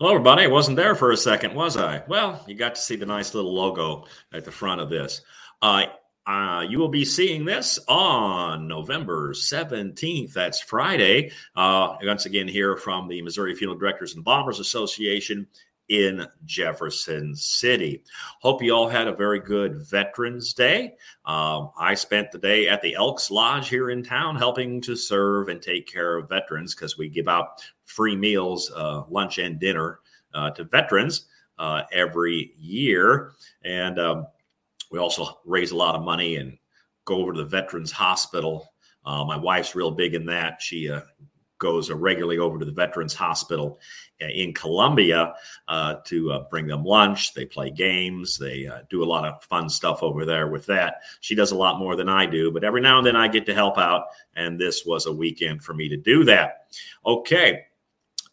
Hello, 0.00 0.10
everybody. 0.10 0.42
I 0.42 0.48
wasn't 0.48 0.76
there 0.76 0.96
for 0.96 1.12
a 1.12 1.16
second, 1.16 1.54
was 1.54 1.76
I? 1.76 2.02
Well, 2.08 2.44
you 2.48 2.56
got 2.56 2.74
to 2.74 2.80
see 2.80 2.96
the 2.96 3.06
nice 3.06 3.32
little 3.32 3.54
logo 3.54 4.06
at 4.32 4.44
the 4.44 4.50
front 4.50 4.80
of 4.80 4.90
this. 4.90 5.22
Uh, 5.62 5.84
uh, 6.26 6.64
you 6.68 6.80
will 6.80 6.88
be 6.88 7.04
seeing 7.04 7.44
this 7.44 7.78
on 7.86 8.66
November 8.66 9.32
17th. 9.34 10.32
That's 10.32 10.60
Friday. 10.60 11.30
Uh, 11.54 11.94
once 12.02 12.26
again, 12.26 12.48
here 12.48 12.76
from 12.76 13.06
the 13.06 13.22
Missouri 13.22 13.54
Funeral 13.54 13.78
Directors 13.78 14.14
and 14.14 14.18
Embalmers 14.18 14.58
Association 14.58 15.46
in 15.88 16.26
Jefferson 16.44 17.34
City. 17.36 18.02
Hope 18.40 18.62
you 18.62 18.74
all 18.74 18.88
had 18.88 19.06
a 19.06 19.14
very 19.14 19.40
good 19.40 19.76
Veterans 19.86 20.54
Day. 20.54 20.94
Um, 21.24 21.70
I 21.78 21.94
spent 21.94 22.32
the 22.32 22.38
day 22.38 22.68
at 22.68 22.80
the 22.80 22.94
Elks 22.94 23.30
Lodge 23.30 23.68
here 23.68 23.90
in 23.90 24.02
town 24.02 24.36
helping 24.36 24.80
to 24.82 24.96
serve 24.96 25.48
and 25.48 25.60
take 25.60 25.86
care 25.86 26.16
of 26.16 26.28
veterans 26.28 26.74
because 26.74 26.96
we 26.96 27.08
give 27.08 27.28
out 27.28 27.62
free 27.84 28.16
meals, 28.16 28.72
uh, 28.74 29.02
lunch 29.08 29.38
and 29.38 29.58
dinner 29.58 30.00
uh, 30.32 30.50
to 30.50 30.64
veterans 30.64 31.26
uh, 31.58 31.82
every 31.92 32.54
year. 32.58 33.32
And 33.64 33.98
um, 33.98 34.26
we 34.90 34.98
also 34.98 35.40
raise 35.44 35.70
a 35.70 35.76
lot 35.76 35.94
of 35.94 36.02
money 36.02 36.36
and 36.36 36.56
go 37.04 37.16
over 37.16 37.32
to 37.32 37.42
the 37.42 37.48
Veterans 37.48 37.92
Hospital. 37.92 38.72
Uh, 39.04 39.24
my 39.24 39.36
wife's 39.36 39.74
real 39.74 39.90
big 39.90 40.14
in 40.14 40.24
that. 40.26 40.62
She 40.62 40.90
uh, 40.90 41.02
goes 41.64 41.90
regularly 41.90 42.38
over 42.38 42.58
to 42.58 42.64
the 42.66 42.72
Veterans 42.72 43.14
Hospital 43.14 43.80
uh, 44.20 44.26
in 44.26 44.52
Columbia 44.52 45.32
uh, 45.66 45.94
to 46.04 46.30
uh, 46.30 46.44
bring 46.50 46.66
them 46.66 46.84
lunch. 46.84 47.32
They 47.32 47.46
play 47.46 47.70
games. 47.70 48.36
They 48.36 48.66
uh, 48.66 48.80
do 48.90 49.02
a 49.02 49.06
lot 49.06 49.24
of 49.24 49.42
fun 49.44 49.70
stuff 49.70 50.02
over 50.02 50.26
there 50.26 50.48
with 50.48 50.66
that. 50.66 51.00
She 51.22 51.34
does 51.34 51.52
a 51.52 51.56
lot 51.56 51.78
more 51.78 51.96
than 51.96 52.08
I 52.08 52.26
do, 52.26 52.52
but 52.52 52.64
every 52.64 52.82
now 52.82 52.98
and 52.98 53.06
then 53.06 53.16
I 53.16 53.28
get 53.28 53.46
to 53.46 53.54
help 53.54 53.78
out. 53.78 54.08
And 54.36 54.60
this 54.60 54.84
was 54.84 55.06
a 55.06 55.12
weekend 55.12 55.64
for 55.64 55.72
me 55.72 55.88
to 55.88 55.96
do 55.96 56.22
that. 56.24 56.66
Okay. 57.06 57.62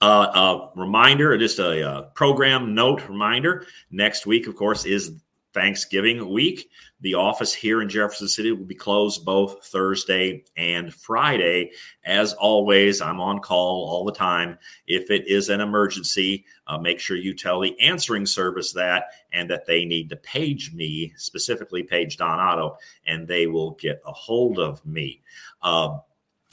Uh, 0.02 0.70
a 0.76 0.80
reminder, 0.80 1.38
just 1.38 1.60
a, 1.60 1.88
a 1.88 2.04
program 2.16 2.76
note 2.76 3.08
reminder. 3.08 3.66
Next 3.92 4.26
week, 4.26 4.48
of 4.48 4.58
course, 4.58 4.84
is 4.86 5.14
Thanksgiving 5.54 6.30
week. 6.30 6.70
The 7.02 7.16
office 7.16 7.54
here 7.54 7.82
in 7.82 7.90
Jefferson 7.90 8.28
City 8.28 8.52
will 8.52 8.66
be 8.66 8.76
closed 8.76 9.26
both 9.26 9.66
Thursday 9.66 10.44
and 10.56 10.94
Friday. 10.94 11.72
As 12.06 12.34
always, 12.34 13.02
I'm 13.02 13.20
on 13.20 13.40
call 13.40 13.90
all 13.90 14.06
the 14.06 14.12
time. 14.12 14.58
If 14.88 15.10
it 15.10 15.28
is 15.28 15.50
an 15.50 15.62
emergency, 15.62 16.46
uh, 16.68 16.78
make 16.78 17.00
sure 17.00 17.18
you 17.18 17.34
tell 17.34 17.60
the 17.60 17.80
answering 17.80 18.26
service 18.26 18.72
that 18.74 19.06
and 19.34 19.50
that 19.50 19.66
they 19.66 19.84
need 19.84 20.10
to 20.10 20.16
page 20.18 20.74
me, 20.74 21.14
specifically 21.18 21.84
page 21.84 22.18
Don 22.18 22.40
Otto, 22.40 22.78
and 23.06 23.28
they 23.28 23.48
will 23.48 23.72
get 23.72 24.02
a 24.06 24.12
hold 24.12 24.60
of 24.60 24.86
me. 24.86 25.22
Uh, 25.62 25.98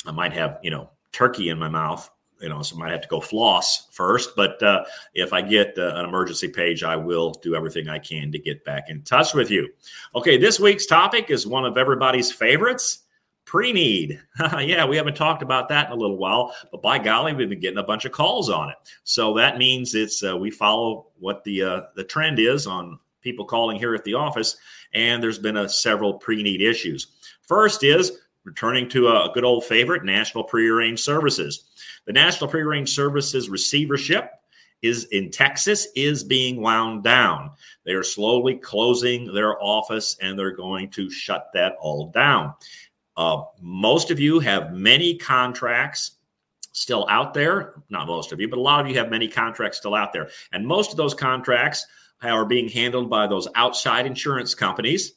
I 0.07 0.13
might 0.13 0.33
have, 0.33 0.59
you 0.63 0.71
know, 0.71 0.91
turkey 1.13 1.51
in 1.51 1.59
my 1.59 1.69
mouth 1.69 2.11
you 2.41 2.49
know, 2.49 2.63
so 2.63 2.77
I 2.77 2.79
might 2.79 2.93
have 2.93 3.03
to 3.03 3.09
go 3.09 3.21
floss 3.21 3.89
first. 3.91 4.37
But 4.37 4.63
uh, 4.63 4.85
if 5.15 5.33
I 5.33 5.43
get 5.43 5.77
uh, 5.79 5.95
an 5.95 6.05
emergency 6.05 6.49
page, 6.49 6.83
I 6.83 6.97
will 6.97 7.33
do 7.33 7.55
everything 7.55 7.89
I 7.89 7.99
can 7.99 8.31
to 8.33 8.39
get 8.39 8.65
back 8.65 8.89
in 8.89 9.03
touch 9.03 9.35
with 9.35 9.51
you. 9.51 9.69
Okay, 10.15 10.37
this 10.37 10.61
week's 10.61 10.87
topic 10.87 11.31
is 11.31 11.47
one 11.47 11.65
of 11.65 11.77
everybody's 11.77 12.33
favorites 12.33 13.01
pre 13.49 13.73
need. 13.73 14.21
yeah, 14.61 14.85
we 14.85 14.97
haven't 14.97 15.17
talked 15.17 15.43
about 15.43 15.69
that 15.71 15.87
in 15.87 15.93
a 15.93 15.97
little 15.97 16.19
while, 16.19 16.55
but 16.71 16.83
by 16.83 16.99
golly, 16.99 17.33
we've 17.33 17.49
been 17.49 17.61
getting 17.61 17.79
a 17.79 17.83
bunch 17.83 18.05
of 18.05 18.13
calls 18.13 18.51
on 18.51 18.69
it. 18.69 18.77
So 19.05 19.35
that 19.35 19.59
means 19.59 19.95
it's 19.95 20.23
uh, 20.23 20.37
we 20.37 20.51
follow 20.51 21.07
what 21.19 21.43
the 21.45 21.63
uh, 21.63 21.81
the 21.97 22.05
trend 22.05 22.39
is 22.39 22.67
on 22.67 22.99
people 23.23 23.45
calling 23.45 23.79
here 23.79 23.95
at 23.95 24.05
the 24.05 24.15
office, 24.15 24.57
and 24.93 25.23
there's 25.23 25.39
been 25.39 25.57
a 25.57 25.69
several 25.69 26.15
pre 26.15 26.43
need 26.43 26.61
issues. 26.61 27.09
First 27.43 27.83
is 27.83 28.13
returning 28.45 28.89
to 28.91 29.09
a 29.09 29.31
good 29.35 29.45
old 29.45 29.65
favorite, 29.65 30.05
National 30.05 30.45
Prearranged 30.45 31.03
Services. 31.03 31.65
The 32.07 32.13
National 32.13 32.49
Prearranged 32.49 32.95
Services 32.95 33.49
receivership 33.49 34.33
is 34.83 35.05
in 35.07 35.31
Texas 35.31 35.89
is 35.97 36.23
being 36.23 36.61
wound 36.63 37.03
down. 37.03 37.51
They 37.85 37.93
are 37.93 38.05
slowly 38.05 38.55
closing 38.55 39.33
their 39.33 39.63
office 39.63 40.17
and 40.21 40.39
they're 40.39 40.55
going 40.55 40.91
to 40.91 41.11
shut 41.11 41.51
that 41.55 41.77
all 41.81 42.11
down. 42.11 42.55
Uh, 43.17 43.43
most 43.61 44.11
of 44.11 44.21
you 44.21 44.39
have 44.39 44.73
many 44.73 45.17
contracts 45.17 46.13
still 46.73 47.07
out 47.11 47.35
there. 47.35 47.75
Not 47.91 48.07
most 48.07 48.31
of 48.31 48.41
you, 48.41 48.49
but 48.49 48.59
a 48.59 48.63
lot 48.63 48.81
of 48.81 48.89
you 48.89 48.97
have 48.99 49.11
many 49.11 49.27
contracts 49.27 49.79
still 49.79 49.95
out 49.95 50.13
there. 50.13 50.29
And 50.53 50.65
most 50.65 50.93
of 50.93 50.97
those 50.97 51.15
contracts 51.15 51.87
are 52.23 52.45
being 52.45 52.69
handled 52.69 53.11
by 53.11 53.27
those 53.27 53.49
outside 53.57 54.07
insurance 54.07 54.55
companies 54.55 55.15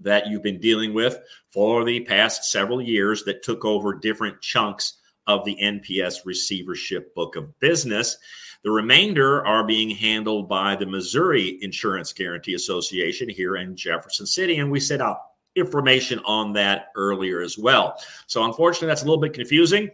that 0.00 0.26
you've 0.26 0.42
been 0.42 0.60
dealing 0.60 0.94
with 0.94 1.18
for 1.50 1.84
the 1.84 2.00
past 2.00 2.50
several 2.50 2.80
years 2.80 3.24
that 3.24 3.42
took 3.42 3.64
over 3.64 3.94
different 3.94 4.40
chunks 4.40 4.94
of 5.26 5.44
the 5.44 5.56
NPS 5.56 6.24
receivership 6.24 7.14
book 7.14 7.36
of 7.36 7.58
business. 7.60 8.16
The 8.62 8.70
remainder 8.70 9.46
are 9.46 9.64
being 9.64 9.90
handled 9.90 10.48
by 10.48 10.76
the 10.76 10.86
Missouri 10.86 11.58
Insurance 11.62 12.12
Guarantee 12.12 12.54
Association 12.54 13.28
here 13.28 13.56
in 13.56 13.76
Jefferson 13.76 14.26
City. 14.26 14.58
And 14.58 14.70
we 14.70 14.80
set 14.80 15.00
out 15.00 15.18
information 15.54 16.20
on 16.24 16.52
that 16.52 16.88
earlier 16.96 17.40
as 17.40 17.56
well. 17.56 17.96
So, 18.26 18.44
unfortunately, 18.44 18.88
that's 18.88 19.02
a 19.02 19.06
little 19.06 19.20
bit 19.20 19.32
confusing. 19.32 19.90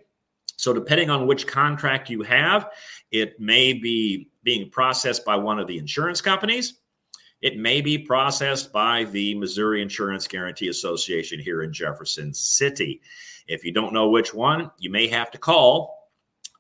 So, 0.57 0.73
depending 0.73 1.11
on 1.11 1.27
which 1.27 1.47
contract 1.47 2.11
you 2.11 2.23
have, 2.23 2.71
it 3.11 3.39
may 3.41 3.73
be 3.73 4.29
being 4.43 4.71
processed 4.71 5.25
by 5.25 5.37
one 5.37 5.59
of 5.59 5.67
the 5.67 5.79
insurance 5.79 6.21
companies 6.21 6.81
it 7.42 7.58
may 7.58 7.80
be 7.80 7.98
processed 7.98 8.72
by 8.72 9.04
the 9.04 9.34
Missouri 9.34 9.82
Insurance 9.82 10.28
Guarantee 10.28 10.69
Association 10.69 11.41
here 11.41 11.62
in 11.62 11.72
Jefferson 11.72 12.32
City. 12.32 13.03
If 13.48 13.64
you 13.64 13.72
don't 13.72 13.92
know 13.92 14.08
which 14.08 14.32
one, 14.32 14.70
you 14.78 14.91
may 14.91 15.08
have 15.08 15.30
to 15.32 15.38
call. 15.38 16.08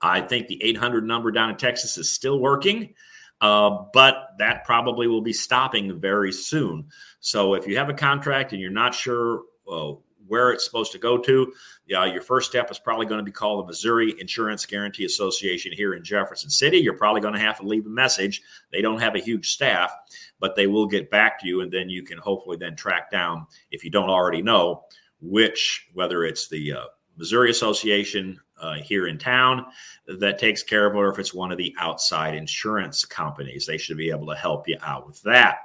I 0.02 0.20
think 0.20 0.48
the 0.48 0.60
800 0.62 1.06
number 1.06 1.30
down 1.30 1.50
in 1.50 1.56
Texas 1.56 1.96
is 1.96 2.10
still 2.10 2.40
working, 2.40 2.94
uh, 3.40 3.84
but 3.94 4.30
that 4.38 4.64
probably 4.64 5.06
will 5.06 5.22
be 5.22 5.32
stopping 5.32 6.00
very 6.00 6.32
soon. 6.32 6.88
So 7.20 7.54
if 7.54 7.68
you 7.68 7.78
have 7.78 7.88
a 7.88 7.94
contract 7.94 8.52
and 8.52 8.60
you're 8.60 8.72
not 8.72 8.92
sure 8.92 9.42
uh, 9.70 9.92
where 10.32 10.50
it's 10.50 10.64
supposed 10.64 10.92
to 10.92 10.98
go 10.98 11.18
to, 11.18 11.52
yeah, 11.84 12.06
your 12.06 12.22
first 12.22 12.48
step 12.48 12.70
is 12.70 12.78
probably 12.78 13.04
going 13.04 13.18
to 13.18 13.22
be 13.22 13.30
called 13.30 13.62
the 13.62 13.66
Missouri 13.66 14.14
Insurance 14.18 14.64
Guarantee 14.64 15.04
Association 15.04 15.72
here 15.72 15.92
in 15.92 16.02
Jefferson 16.02 16.48
City. 16.48 16.78
You're 16.78 16.96
probably 16.96 17.20
going 17.20 17.34
to 17.34 17.40
have 17.40 17.60
to 17.60 17.66
leave 17.66 17.84
a 17.84 17.90
message. 17.90 18.40
They 18.72 18.80
don't 18.80 19.02
have 19.02 19.14
a 19.14 19.18
huge 19.18 19.52
staff, 19.52 19.92
but 20.40 20.56
they 20.56 20.66
will 20.66 20.86
get 20.86 21.10
back 21.10 21.38
to 21.40 21.46
you, 21.46 21.60
and 21.60 21.70
then 21.70 21.90
you 21.90 22.02
can 22.02 22.16
hopefully 22.16 22.56
then 22.56 22.76
track 22.76 23.10
down 23.10 23.46
if 23.70 23.84
you 23.84 23.90
don't 23.90 24.08
already 24.08 24.40
know 24.40 24.84
which, 25.20 25.86
whether 25.92 26.24
it's 26.24 26.48
the 26.48 26.72
uh, 26.72 26.84
Missouri 27.18 27.50
Association 27.50 28.40
uh, 28.58 28.76
here 28.76 29.08
in 29.08 29.18
town 29.18 29.66
that 30.06 30.38
takes 30.38 30.62
care 30.62 30.86
of 30.86 30.94
it, 30.94 30.98
or 30.98 31.10
if 31.10 31.18
it's 31.18 31.34
one 31.34 31.52
of 31.52 31.58
the 31.58 31.76
outside 31.78 32.34
insurance 32.34 33.04
companies, 33.04 33.66
they 33.66 33.76
should 33.76 33.98
be 33.98 34.08
able 34.08 34.28
to 34.28 34.34
help 34.34 34.66
you 34.66 34.78
out 34.80 35.06
with 35.06 35.20
that. 35.24 35.58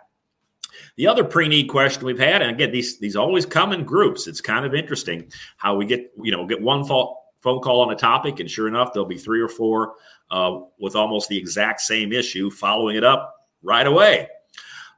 The 0.95 1.07
other 1.07 1.23
pre-need 1.23 1.67
question 1.67 2.05
we've 2.05 2.19
had, 2.19 2.41
and 2.41 2.51
again, 2.51 2.71
these 2.71 2.99
these 2.99 3.15
always 3.15 3.45
come 3.45 3.73
in 3.73 3.83
groups. 3.83 4.27
It's 4.27 4.41
kind 4.41 4.65
of 4.65 4.73
interesting 4.73 5.31
how 5.57 5.75
we 5.75 5.85
get 5.85 6.11
you 6.21 6.31
know 6.31 6.45
get 6.45 6.61
one 6.61 6.83
phone 6.85 7.61
call 7.61 7.81
on 7.81 7.91
a 7.91 7.95
topic, 7.95 8.39
and 8.39 8.49
sure 8.49 8.67
enough, 8.67 8.93
there'll 8.93 9.07
be 9.07 9.17
three 9.17 9.41
or 9.41 9.49
four 9.49 9.95
uh, 10.31 10.59
with 10.79 10.95
almost 10.95 11.29
the 11.29 11.37
exact 11.37 11.81
same 11.81 12.11
issue 12.11 12.49
following 12.49 12.95
it 12.95 13.03
up 13.03 13.35
right 13.61 13.87
away. 13.87 14.27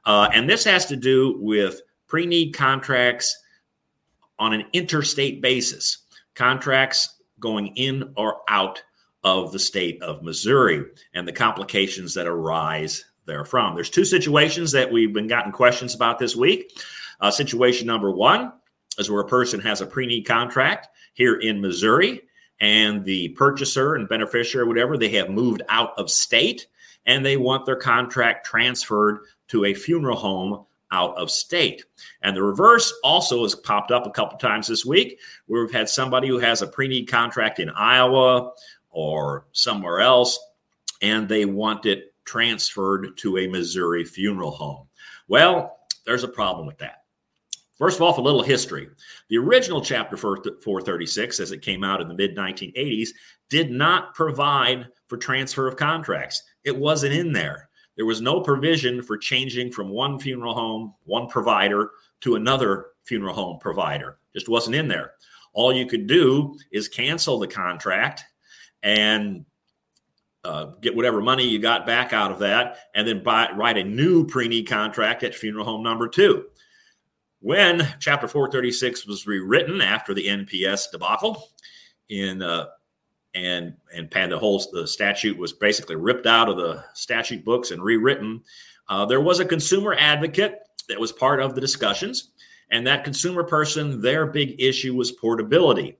Uh, 0.04 0.28
and 0.32 0.48
this 0.48 0.64
has 0.64 0.86
to 0.86 0.96
do 0.96 1.36
with 1.40 1.80
pre-need 2.06 2.52
contracts 2.52 3.36
on 4.38 4.52
an 4.52 4.64
interstate 4.72 5.42
basis, 5.42 5.98
contracts 6.34 7.20
going 7.38 7.68
in 7.76 8.12
or 8.16 8.38
out 8.48 8.82
of 9.22 9.52
the 9.52 9.58
state 9.58 10.02
of 10.02 10.22
Missouri, 10.22 10.82
and 11.14 11.28
the 11.28 11.32
complications 11.32 12.14
that 12.14 12.26
arise 12.26 13.04
therefrom. 13.30 13.74
There's 13.76 13.90
two 13.90 14.04
situations 14.04 14.72
that 14.72 14.90
we've 14.90 15.12
been 15.12 15.28
gotten 15.28 15.52
questions 15.52 15.94
about 15.94 16.18
this 16.18 16.34
week. 16.34 16.76
Uh, 17.20 17.30
situation 17.30 17.86
number 17.86 18.10
one 18.10 18.52
is 18.98 19.10
where 19.10 19.20
a 19.20 19.28
person 19.28 19.60
has 19.60 19.80
a 19.80 19.86
pre-need 19.86 20.26
contract 20.26 20.88
here 21.14 21.36
in 21.36 21.60
Missouri, 21.60 22.22
and 22.60 23.04
the 23.04 23.28
purchaser 23.30 23.94
and 23.94 24.08
beneficiary, 24.08 24.66
whatever, 24.66 24.98
they 24.98 25.10
have 25.10 25.30
moved 25.30 25.62
out 25.68 25.92
of 25.96 26.10
state, 26.10 26.66
and 27.06 27.24
they 27.24 27.36
want 27.36 27.66
their 27.66 27.76
contract 27.76 28.44
transferred 28.44 29.20
to 29.48 29.64
a 29.64 29.74
funeral 29.74 30.16
home 30.16 30.64
out 30.90 31.16
of 31.16 31.30
state. 31.30 31.84
And 32.22 32.36
the 32.36 32.42
reverse 32.42 32.92
also 33.04 33.42
has 33.44 33.54
popped 33.54 33.92
up 33.92 34.06
a 34.06 34.10
couple 34.10 34.38
times 34.38 34.66
this 34.66 34.84
week, 34.84 35.20
where 35.46 35.62
we've 35.62 35.72
had 35.72 35.88
somebody 35.88 36.26
who 36.26 36.38
has 36.38 36.62
a 36.62 36.66
pre-need 36.66 37.06
contract 37.06 37.60
in 37.60 37.70
Iowa 37.70 38.52
or 38.90 39.46
somewhere 39.52 40.00
else, 40.00 40.38
and 41.00 41.28
they 41.28 41.44
want 41.44 41.86
it 41.86 42.09
transferred 42.24 43.16
to 43.18 43.38
a 43.38 43.46
Missouri 43.46 44.04
funeral 44.04 44.50
home. 44.50 44.86
Well, 45.28 45.78
there's 46.04 46.24
a 46.24 46.28
problem 46.28 46.66
with 46.66 46.78
that. 46.78 47.04
First 47.78 47.96
of 47.96 48.02
all, 48.02 48.18
a 48.18 48.20
little 48.20 48.42
history. 48.42 48.88
The 49.30 49.38
original 49.38 49.80
Chapter 49.80 50.16
436, 50.16 51.40
as 51.40 51.50
it 51.50 51.62
came 51.62 51.82
out 51.82 52.02
in 52.02 52.08
the 52.08 52.14
mid 52.14 52.36
1980s, 52.36 53.08
did 53.48 53.70
not 53.70 54.14
provide 54.14 54.88
for 55.06 55.16
transfer 55.16 55.66
of 55.66 55.76
contracts. 55.76 56.42
It 56.64 56.76
wasn't 56.76 57.14
in 57.14 57.32
there. 57.32 57.70
There 57.96 58.06
was 58.06 58.20
no 58.20 58.40
provision 58.40 59.02
for 59.02 59.16
changing 59.16 59.72
from 59.72 59.88
one 59.88 60.18
funeral 60.18 60.54
home, 60.54 60.94
one 61.04 61.26
provider, 61.26 61.90
to 62.20 62.36
another 62.36 62.86
funeral 63.04 63.34
home 63.34 63.58
provider. 63.58 64.18
Just 64.34 64.48
wasn't 64.48 64.76
in 64.76 64.86
there. 64.86 65.12
All 65.52 65.72
you 65.72 65.86
could 65.86 66.06
do 66.06 66.56
is 66.70 66.88
cancel 66.88 67.38
the 67.38 67.48
contract 67.48 68.24
and 68.82 69.44
uh, 70.44 70.66
get 70.80 70.96
whatever 70.96 71.20
money 71.20 71.46
you 71.46 71.58
got 71.58 71.86
back 71.86 72.12
out 72.12 72.30
of 72.30 72.38
that, 72.38 72.78
and 72.94 73.06
then 73.06 73.22
buy, 73.22 73.50
write 73.52 73.76
a 73.76 73.84
new 73.84 74.26
pre-need 74.26 74.66
contract 74.66 75.22
at 75.22 75.34
funeral 75.34 75.64
home 75.64 75.82
number 75.82 76.08
two. 76.08 76.46
When 77.40 77.86
Chapter 78.00 78.28
436 78.28 79.06
was 79.06 79.26
rewritten 79.26 79.80
after 79.80 80.12
the 80.14 80.26
NPS 80.26 80.90
debacle, 80.90 81.48
in 82.10 82.42
uh, 82.42 82.66
and 83.34 83.74
and 83.94 84.10
the 84.10 84.38
whole 84.38 84.62
the 84.72 84.86
statute 84.86 85.38
was 85.38 85.52
basically 85.52 85.96
ripped 85.96 86.26
out 86.26 86.48
of 86.48 86.56
the 86.56 86.84
statute 86.94 87.44
books 87.44 87.70
and 87.70 87.82
rewritten. 87.82 88.42
Uh, 88.88 89.06
there 89.06 89.20
was 89.20 89.38
a 89.38 89.44
consumer 89.44 89.94
advocate 89.98 90.58
that 90.88 90.98
was 90.98 91.12
part 91.12 91.40
of 91.40 91.54
the 91.54 91.60
discussions, 91.60 92.32
and 92.70 92.86
that 92.86 93.04
consumer 93.04 93.44
person, 93.44 94.00
their 94.00 94.26
big 94.26 94.60
issue 94.60 94.94
was 94.94 95.12
portability. 95.12 95.96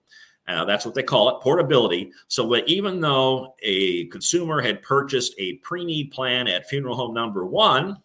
Uh, 0.56 0.64
that's 0.64 0.84
what 0.84 0.94
they 0.94 1.02
call 1.02 1.28
it, 1.28 1.42
portability. 1.42 2.12
So 2.28 2.48
that 2.50 2.68
even 2.68 3.00
though 3.00 3.54
a 3.62 4.06
consumer 4.06 4.60
had 4.60 4.82
purchased 4.82 5.34
a 5.38 5.54
pre-need 5.58 6.10
plan 6.10 6.48
at 6.48 6.68
funeral 6.68 6.96
home 6.96 7.14
number 7.14 7.46
one, 7.46 7.98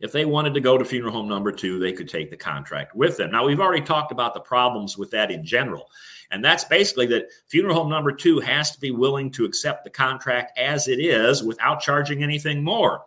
if 0.00 0.12
they 0.12 0.24
wanted 0.24 0.54
to 0.54 0.60
go 0.60 0.78
to 0.78 0.84
funeral 0.84 1.12
home 1.12 1.28
number 1.28 1.52
two, 1.52 1.78
they 1.78 1.92
could 1.92 2.08
take 2.08 2.30
the 2.30 2.36
contract 2.36 2.94
with 2.94 3.16
them. 3.16 3.30
Now, 3.30 3.46
we've 3.46 3.60
already 3.60 3.84
talked 3.84 4.12
about 4.12 4.32
the 4.32 4.40
problems 4.40 4.96
with 4.96 5.10
that 5.10 5.30
in 5.30 5.44
general. 5.44 5.88
And 6.30 6.44
that's 6.44 6.64
basically 6.64 7.06
that 7.06 7.26
funeral 7.48 7.74
home 7.74 7.90
number 7.90 8.12
two 8.12 8.40
has 8.40 8.70
to 8.70 8.80
be 8.80 8.92
willing 8.92 9.30
to 9.32 9.44
accept 9.44 9.84
the 9.84 9.90
contract 9.90 10.58
as 10.58 10.88
it 10.88 11.00
is 11.00 11.42
without 11.42 11.80
charging 11.80 12.22
anything 12.22 12.64
more. 12.64 13.02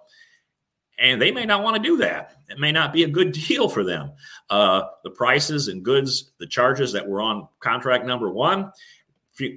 And 1.00 1.22
they 1.22 1.32
may 1.32 1.46
not 1.46 1.64
want 1.64 1.76
to 1.76 1.82
do 1.82 1.98
that. 1.98 2.38
It 2.50 2.60
may 2.60 2.72
not 2.72 2.94
be 2.94 3.04
a 3.04 3.08
good 3.08 3.32
deal 3.48 3.68
for 3.68 3.84
them. 3.84 4.12
Uh, 4.50 4.84
the 5.04 5.10
prices 5.10 5.68
and 5.68 5.84
goods, 5.84 6.32
the 6.40 6.48
charges 6.48 6.92
that 6.94 7.08
were 7.08 7.22
on 7.22 7.48
contract 7.60 8.06
number 8.06 8.30
one, 8.30 8.72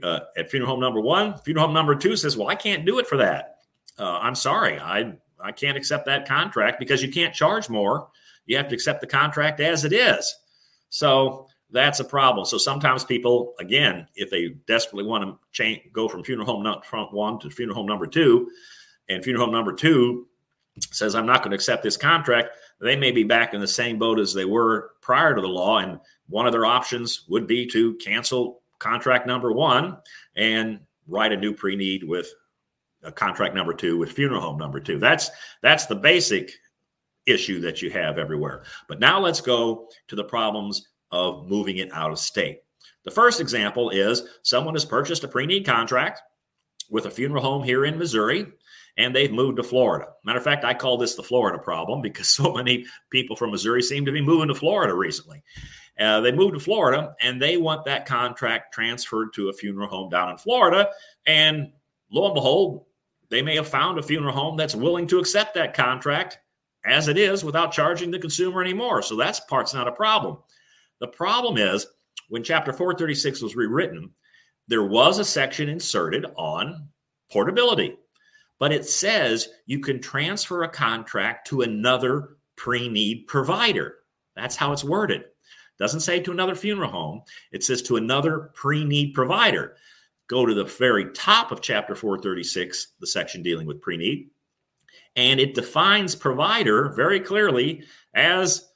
uh, 0.02 0.20
at 0.36 0.50
funeral 0.50 0.70
home 0.70 0.80
number 0.80 1.00
one, 1.00 1.36
funeral 1.38 1.66
home 1.66 1.74
number 1.74 1.94
two 1.94 2.16
says, 2.16 2.36
"Well, 2.36 2.48
I 2.48 2.54
can't 2.54 2.86
do 2.86 2.98
it 2.98 3.06
for 3.06 3.18
that. 3.18 3.58
Uh, 3.98 4.18
I'm 4.22 4.34
sorry, 4.34 4.78
I 4.78 5.12
I 5.38 5.52
can't 5.52 5.76
accept 5.76 6.06
that 6.06 6.26
contract 6.26 6.78
because 6.78 7.02
you 7.02 7.12
can't 7.12 7.34
charge 7.34 7.68
more. 7.68 8.08
You 8.46 8.56
have 8.56 8.68
to 8.68 8.74
accept 8.74 9.02
the 9.02 9.06
contract 9.06 9.60
as 9.60 9.84
it 9.84 9.92
is." 9.92 10.34
So 10.88 11.46
that's 11.70 12.00
a 12.00 12.04
problem. 12.04 12.46
So 12.46 12.56
sometimes 12.56 13.04
people, 13.04 13.54
again, 13.58 14.06
if 14.14 14.30
they 14.30 14.48
desperately 14.66 15.04
want 15.04 15.24
to 15.24 15.38
change, 15.52 15.82
go 15.92 16.08
from 16.08 16.24
funeral 16.24 16.46
home 16.46 16.62
number 16.62 16.82
one 17.10 17.38
to 17.40 17.50
funeral 17.50 17.76
home 17.76 17.86
number 17.86 18.06
two, 18.06 18.50
and 19.10 19.22
funeral 19.22 19.44
home 19.44 19.54
number 19.54 19.74
two 19.74 20.26
says, 20.90 21.14
I'm 21.14 21.26
not 21.26 21.42
going 21.42 21.50
to 21.50 21.56
accept 21.56 21.82
this 21.82 21.96
contract, 21.96 22.50
they 22.80 22.96
may 22.96 23.10
be 23.10 23.24
back 23.24 23.54
in 23.54 23.60
the 23.60 23.68
same 23.68 23.98
boat 23.98 24.18
as 24.18 24.34
they 24.34 24.44
were 24.44 24.92
prior 25.00 25.34
to 25.34 25.40
the 25.40 25.48
law. 25.48 25.78
And 25.78 25.98
one 26.28 26.46
of 26.46 26.52
their 26.52 26.66
options 26.66 27.24
would 27.28 27.46
be 27.46 27.66
to 27.68 27.94
cancel 27.94 28.60
contract 28.78 29.26
number 29.26 29.52
one 29.52 29.96
and 30.36 30.80
write 31.06 31.32
a 31.32 31.36
new 31.36 31.54
pre-need 31.54 32.04
with 32.04 32.28
a 33.02 33.12
contract 33.12 33.54
number 33.54 33.72
two 33.72 33.96
with 33.96 34.12
funeral 34.12 34.40
home 34.40 34.58
number 34.58 34.80
two. 34.80 34.98
That's 34.98 35.30
that's 35.62 35.86
the 35.86 35.94
basic 35.94 36.52
issue 37.26 37.60
that 37.60 37.82
you 37.82 37.90
have 37.90 38.18
everywhere. 38.18 38.64
But 38.88 39.00
now 39.00 39.20
let's 39.20 39.40
go 39.40 39.88
to 40.08 40.16
the 40.16 40.24
problems 40.24 40.88
of 41.10 41.48
moving 41.48 41.78
it 41.78 41.92
out 41.92 42.10
of 42.10 42.18
state. 42.18 42.60
The 43.04 43.10
first 43.10 43.40
example 43.40 43.90
is 43.90 44.24
someone 44.42 44.74
has 44.74 44.84
purchased 44.84 45.24
a 45.24 45.28
pre-need 45.28 45.64
contract 45.64 46.20
with 46.90 47.06
a 47.06 47.10
funeral 47.10 47.42
home 47.42 47.62
here 47.62 47.84
in 47.84 47.98
Missouri 47.98 48.46
and 48.96 49.14
they've 49.14 49.32
moved 49.32 49.56
to 49.58 49.62
Florida. 49.62 50.08
Matter 50.24 50.38
of 50.38 50.44
fact, 50.44 50.64
I 50.64 50.74
call 50.74 50.96
this 50.96 51.14
the 51.14 51.22
Florida 51.22 51.58
problem 51.58 52.00
because 52.00 52.28
so 52.34 52.52
many 52.52 52.86
people 53.10 53.36
from 53.36 53.50
Missouri 53.50 53.82
seem 53.82 54.04
to 54.06 54.12
be 54.12 54.20
moving 54.20 54.48
to 54.48 54.54
Florida 54.54 54.94
recently. 54.94 55.42
Uh, 55.98 56.20
they 56.20 56.32
moved 56.32 56.54
to 56.54 56.60
Florida 56.60 57.14
and 57.22 57.40
they 57.40 57.56
want 57.56 57.84
that 57.86 58.06
contract 58.06 58.74
transferred 58.74 59.32
to 59.34 59.48
a 59.48 59.52
funeral 59.52 59.88
home 59.88 60.10
down 60.10 60.30
in 60.30 60.36
Florida. 60.36 60.90
And 61.26 61.72
lo 62.10 62.26
and 62.26 62.34
behold, 62.34 62.84
they 63.30 63.42
may 63.42 63.56
have 63.56 63.68
found 63.68 63.98
a 63.98 64.02
funeral 64.02 64.34
home 64.34 64.56
that's 64.56 64.74
willing 64.74 65.06
to 65.08 65.18
accept 65.18 65.54
that 65.54 65.74
contract 65.74 66.38
as 66.84 67.08
it 67.08 67.18
is 67.18 67.42
without 67.42 67.72
charging 67.72 68.10
the 68.10 68.18
consumer 68.18 68.60
anymore. 68.60 69.02
So 69.02 69.16
that's 69.16 69.40
part's 69.40 69.74
not 69.74 69.88
a 69.88 69.92
problem. 69.92 70.38
The 71.00 71.08
problem 71.08 71.56
is 71.56 71.86
when 72.28 72.44
Chapter 72.44 72.72
436 72.72 73.42
was 73.42 73.56
rewritten, 73.56 74.10
there 74.68 74.84
was 74.84 75.18
a 75.18 75.24
section 75.24 75.68
inserted 75.68 76.26
on 76.36 76.88
portability 77.30 77.96
but 78.58 78.72
it 78.72 78.86
says 78.86 79.48
you 79.66 79.80
can 79.80 80.00
transfer 80.00 80.62
a 80.62 80.68
contract 80.68 81.46
to 81.48 81.62
another 81.62 82.36
pre-need 82.56 83.26
provider. 83.26 83.96
That's 84.34 84.56
how 84.56 84.72
it's 84.72 84.84
worded. 84.84 85.24
Doesn't 85.78 86.00
say 86.00 86.20
to 86.20 86.32
another 86.32 86.54
funeral 86.54 86.90
home. 86.90 87.22
It 87.52 87.62
says 87.62 87.82
to 87.82 87.96
another 87.96 88.50
pre-need 88.54 89.12
provider. 89.12 89.76
Go 90.28 90.46
to 90.46 90.54
the 90.54 90.64
very 90.64 91.12
top 91.12 91.52
of 91.52 91.60
chapter 91.60 91.94
436, 91.94 92.94
the 92.98 93.06
section 93.06 93.42
dealing 93.42 93.66
with 93.66 93.80
pre-need, 93.80 94.30
and 95.14 95.38
it 95.38 95.54
defines 95.54 96.14
provider 96.14 96.88
very 96.90 97.20
clearly 97.20 97.84
as 98.14 98.68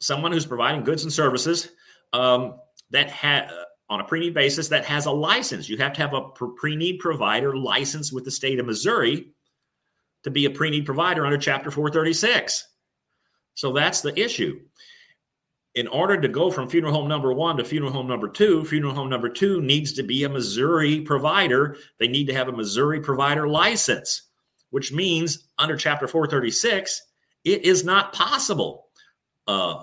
someone 0.00 0.32
who's 0.32 0.46
providing 0.46 0.82
goods 0.82 1.02
and 1.02 1.12
services 1.12 1.70
um, 2.12 2.54
that 2.90 3.10
have 3.10 3.50
on 3.90 4.00
a 4.00 4.04
pre-need 4.04 4.32
basis 4.32 4.68
that 4.68 4.84
has 4.84 5.06
a 5.06 5.10
license. 5.10 5.68
You 5.68 5.76
have 5.78 5.92
to 5.94 6.00
have 6.00 6.14
a 6.14 6.28
pre-need 6.30 7.00
provider 7.00 7.56
license 7.56 8.12
with 8.12 8.24
the 8.24 8.30
state 8.30 8.60
of 8.60 8.66
Missouri 8.66 9.32
to 10.22 10.30
be 10.30 10.44
a 10.44 10.50
pre-need 10.50 10.86
provider 10.86 11.26
under 11.26 11.36
Chapter 11.36 11.72
436. 11.72 12.68
So 13.54 13.72
that's 13.72 14.00
the 14.00 14.18
issue. 14.18 14.60
In 15.74 15.88
order 15.88 16.20
to 16.20 16.28
go 16.28 16.50
from 16.50 16.68
funeral 16.68 16.94
home 16.94 17.08
number 17.08 17.32
one 17.32 17.56
to 17.56 17.64
funeral 17.64 17.92
home 17.92 18.06
number 18.06 18.28
two, 18.28 18.64
funeral 18.64 18.94
home 18.94 19.08
number 19.08 19.28
two 19.28 19.60
needs 19.60 19.92
to 19.94 20.04
be 20.04 20.22
a 20.22 20.28
Missouri 20.28 21.00
provider. 21.00 21.76
They 21.98 22.08
need 22.08 22.26
to 22.28 22.34
have 22.34 22.48
a 22.48 22.52
Missouri 22.52 23.00
provider 23.00 23.48
license, 23.48 24.22
which 24.70 24.92
means 24.92 25.48
under 25.58 25.76
Chapter 25.76 26.06
436, 26.06 27.02
it 27.44 27.64
is 27.64 27.84
not 27.84 28.12
possible 28.12 28.86
uh, 29.48 29.82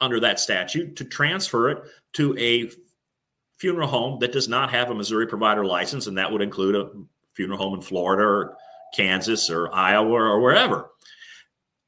under 0.00 0.20
that 0.20 0.40
statute 0.40 0.96
to 0.96 1.04
transfer 1.04 1.70
it 1.70 1.82
to 2.14 2.36
a 2.38 2.70
funeral 3.64 3.88
home 3.88 4.18
that 4.18 4.30
does 4.30 4.46
not 4.46 4.70
have 4.70 4.90
a 4.90 4.94
Missouri 4.94 5.26
provider 5.26 5.64
license, 5.64 6.06
and 6.06 6.18
that 6.18 6.30
would 6.30 6.42
include 6.42 6.76
a 6.76 6.90
funeral 7.32 7.58
home 7.58 7.72
in 7.72 7.80
Florida 7.80 8.22
or 8.22 8.56
Kansas 8.94 9.48
or 9.48 9.74
Iowa 9.74 10.12
or 10.12 10.38
wherever. 10.42 10.90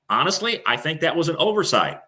Honestly, 0.09 0.63
I 0.67 0.79
think 0.79 1.03
that 1.03 1.17
was 1.17 1.29
an 1.29 1.37
oversight. 1.37 1.99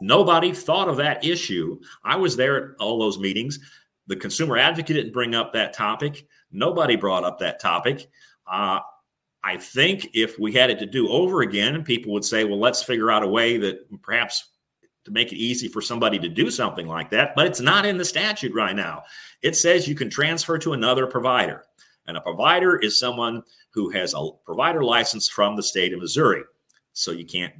Nobody 0.00 0.52
thought 0.52 0.88
of 0.88 0.98
that 0.98 1.24
issue. 1.24 1.80
I 2.04 2.14
was 2.14 2.36
there 2.36 2.56
at 2.56 2.76
all 2.78 3.00
those 3.00 3.18
meetings. 3.18 3.58
The 4.06 4.14
consumer 4.14 4.56
advocate 4.56 4.94
didn't 4.94 5.12
bring 5.12 5.34
up 5.34 5.52
that 5.54 5.72
topic. 5.72 6.24
Nobody 6.52 6.94
brought 6.94 7.24
up 7.24 7.40
that 7.40 7.58
topic. 7.58 8.08
Uh, 8.46 8.78
I 9.42 9.56
think 9.56 10.10
if 10.14 10.38
we 10.38 10.52
had 10.52 10.70
it 10.70 10.78
to 10.78 10.86
do 10.86 11.08
over 11.08 11.42
again, 11.42 11.82
people 11.82 12.12
would 12.12 12.24
say, 12.24 12.44
well, 12.44 12.60
let's 12.60 12.84
figure 12.84 13.10
out 13.10 13.24
a 13.24 13.28
way 13.28 13.56
that 13.56 14.00
perhaps 14.00 14.48
to 15.04 15.10
make 15.10 15.32
it 15.32 15.36
easy 15.36 15.68
for 15.68 15.80
somebody 15.80 16.18
to 16.18 16.28
do 16.28 16.50
something 16.50 16.86
like 16.86 17.10
that, 17.10 17.34
but 17.34 17.46
it's 17.46 17.60
not 17.60 17.84
in 17.84 17.96
the 17.96 18.04
statute 18.04 18.54
right 18.54 18.76
now. 18.76 19.02
It 19.42 19.56
says 19.56 19.88
you 19.88 19.94
can 19.94 20.10
transfer 20.10 20.58
to 20.58 20.74
another 20.74 21.06
provider. 21.06 21.64
And 22.06 22.16
a 22.16 22.20
provider 22.20 22.76
is 22.78 22.98
someone 22.98 23.42
who 23.70 23.90
has 23.90 24.14
a 24.14 24.28
provider 24.44 24.84
license 24.84 25.28
from 25.28 25.56
the 25.56 25.62
state 25.62 25.92
of 25.92 26.00
Missouri. 26.00 26.42
So 26.92 27.10
you 27.10 27.24
can't 27.24 27.54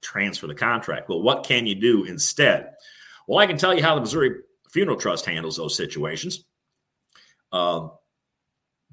transfer 0.00 0.46
the 0.46 0.54
contract. 0.54 1.08
Well, 1.08 1.22
what 1.22 1.44
can 1.44 1.66
you 1.66 1.74
do 1.74 2.04
instead? 2.04 2.72
Well, 3.26 3.38
I 3.38 3.46
can 3.46 3.56
tell 3.56 3.74
you 3.74 3.82
how 3.82 3.94
the 3.94 4.00
Missouri 4.00 4.40
Funeral 4.70 4.96
Trust 4.96 5.26
handles 5.26 5.56
those 5.56 5.76
situations. 5.76 6.44
Uh, 7.52 7.88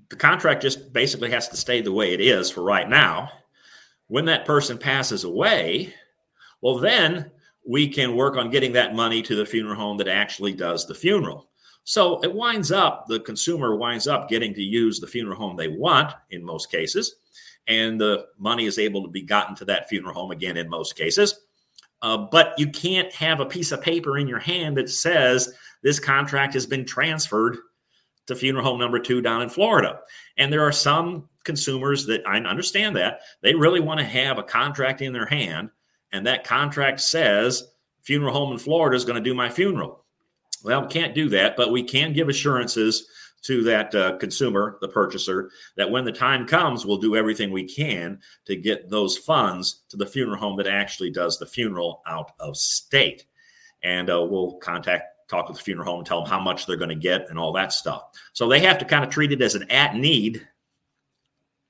the 0.10 0.16
contract 0.16 0.62
just 0.62 0.92
basically 0.92 1.30
has 1.32 1.48
to 1.50 1.58
stay 1.58 1.82
the 1.82 1.94
way 1.94 2.14
it 2.14 2.22
is 2.22 2.50
for 2.50 2.64
right 2.64 2.90
now. 2.90 3.30
When 4.08 4.26
that 4.26 4.46
person 4.46 4.78
passes 4.78 5.24
away, 5.24 5.94
well, 6.62 6.80
then 6.80 7.32
we 7.70 7.88
can 7.88 8.16
work 8.16 8.36
on 8.36 8.50
getting 8.50 8.74
that 8.74 8.96
money 8.96 9.22
to 9.22 9.36
the 9.36 9.46
funeral 9.46 9.76
home 9.76 9.96
that 9.96 10.08
actually 10.08 10.52
does 10.52 10.88
the 10.88 10.96
funeral. 10.96 11.52
So 11.84 12.20
it 12.24 12.34
winds 12.34 12.72
up, 12.72 13.06
the 13.08 13.20
consumer 13.20 13.76
winds 13.76 14.08
up 14.08 14.28
getting 14.28 14.56
to 14.56 14.64
use 14.64 15.00
the 15.00 15.06
funeral 15.06 15.38
home 15.38 15.56
they 15.56 15.68
want 15.68 16.12
in 16.32 16.44
most 16.44 16.72
cases, 16.72 17.18
and 17.68 18.02
the 18.02 18.26
money 18.40 18.66
is 18.66 18.80
able 18.80 19.04
to 19.04 19.08
be 19.08 19.22
gotten 19.22 19.54
to 19.58 19.66
that 19.66 19.88
funeral 19.88 20.16
home 20.16 20.32
again 20.32 20.58
in 20.58 20.68
most 20.68 20.96
cases. 20.96 21.42
Uh, 22.02 22.18
but 22.18 22.58
you 22.58 22.68
can't 22.72 23.14
have 23.14 23.40
a 23.40 23.46
piece 23.46 23.72
of 23.72 23.84
paper 23.84 24.18
in 24.18 24.28
your 24.28 24.40
hand 24.40 24.76
that 24.78 24.90
says 24.90 25.54
this 25.84 26.00
contract 26.00 26.56
has 26.56 26.66
been 26.66 26.86
transferred 26.86 27.56
to 28.26 28.36
funeral 28.36 28.66
home 28.66 28.80
number 28.80 28.98
two 28.98 29.22
down 29.22 29.44
in 29.44 29.50
Florida. 29.50 30.00
And 30.38 30.52
there 30.52 30.66
are 30.66 30.72
some 30.72 31.30
consumers 31.44 32.08
that 32.08 32.28
I 32.28 32.38
understand 32.40 32.96
that 32.96 33.20
they 33.42 33.54
really 33.54 33.80
want 33.80 34.00
to 34.00 34.06
have 34.08 34.40
a 34.40 34.44
contract 34.44 35.04
in 35.04 35.14
their 35.14 35.28
hand 35.28 35.70
and 36.12 36.26
that 36.28 36.44
contract 36.44 37.02
says 37.02 37.64
funeral 38.02 38.34
home 38.34 38.52
in 38.52 38.58
Florida 38.58 38.96
is 38.96 39.06
going 39.06 39.22
to 39.22 39.30
do 39.30 39.36
my 39.36 39.50
funeral. 39.50 40.06
Well, 40.64 40.82
we 40.82 40.88
can't 40.88 41.16
do 41.16 41.30
that, 41.30 41.56
but 41.56 41.72
we 41.72 41.84
can 41.84 42.14
give 42.14 42.28
assurances 42.28 43.08
to 43.44 43.64
that 43.64 43.96
uh, 43.96 44.18
consumer, 44.18 44.78
the 44.82 44.88
purchaser, 44.88 45.50
that 45.78 45.90
when 45.90 46.04
the 46.04 46.12
time 46.12 46.46
comes, 46.46 46.86
we'll 46.86 46.98
do 46.98 47.16
everything 47.16 47.52
we 47.52 47.64
can 47.64 48.20
to 48.46 48.56
get 48.56 48.90
those 48.90 49.18
funds 49.18 49.84
to 49.90 49.98
the 49.98 50.06
funeral 50.06 50.38
home 50.38 50.58
that 50.58 50.68
actually 50.68 51.10
does 51.10 51.40
the 51.40 51.46
funeral 51.46 52.02
out 52.06 52.32
of 52.40 52.58
state. 52.58 53.26
And 53.82 54.10
uh, 54.10 54.22
we'll 54.22 54.58
contact, 54.58 55.30
talk 55.30 55.48
with 55.48 55.58
the 55.58 55.64
funeral 55.64 55.88
home, 55.88 56.00
and 56.00 56.08
tell 56.08 56.22
them 56.22 56.30
how 56.30 56.40
much 56.40 56.66
they're 56.66 56.76
going 56.76 56.90
to 56.90 56.96
get 56.96 57.30
and 57.30 57.40
all 57.40 57.54
that 57.54 57.72
stuff. 57.72 58.04
So 58.34 58.48
they 58.48 58.60
have 58.60 58.78
to 58.80 58.86
kind 58.86 59.06
of 59.06 59.10
treat 59.10 59.32
it 59.32 59.42
as 59.42 59.56
an 59.56 59.72
at 59.72 59.96
need 59.96 60.46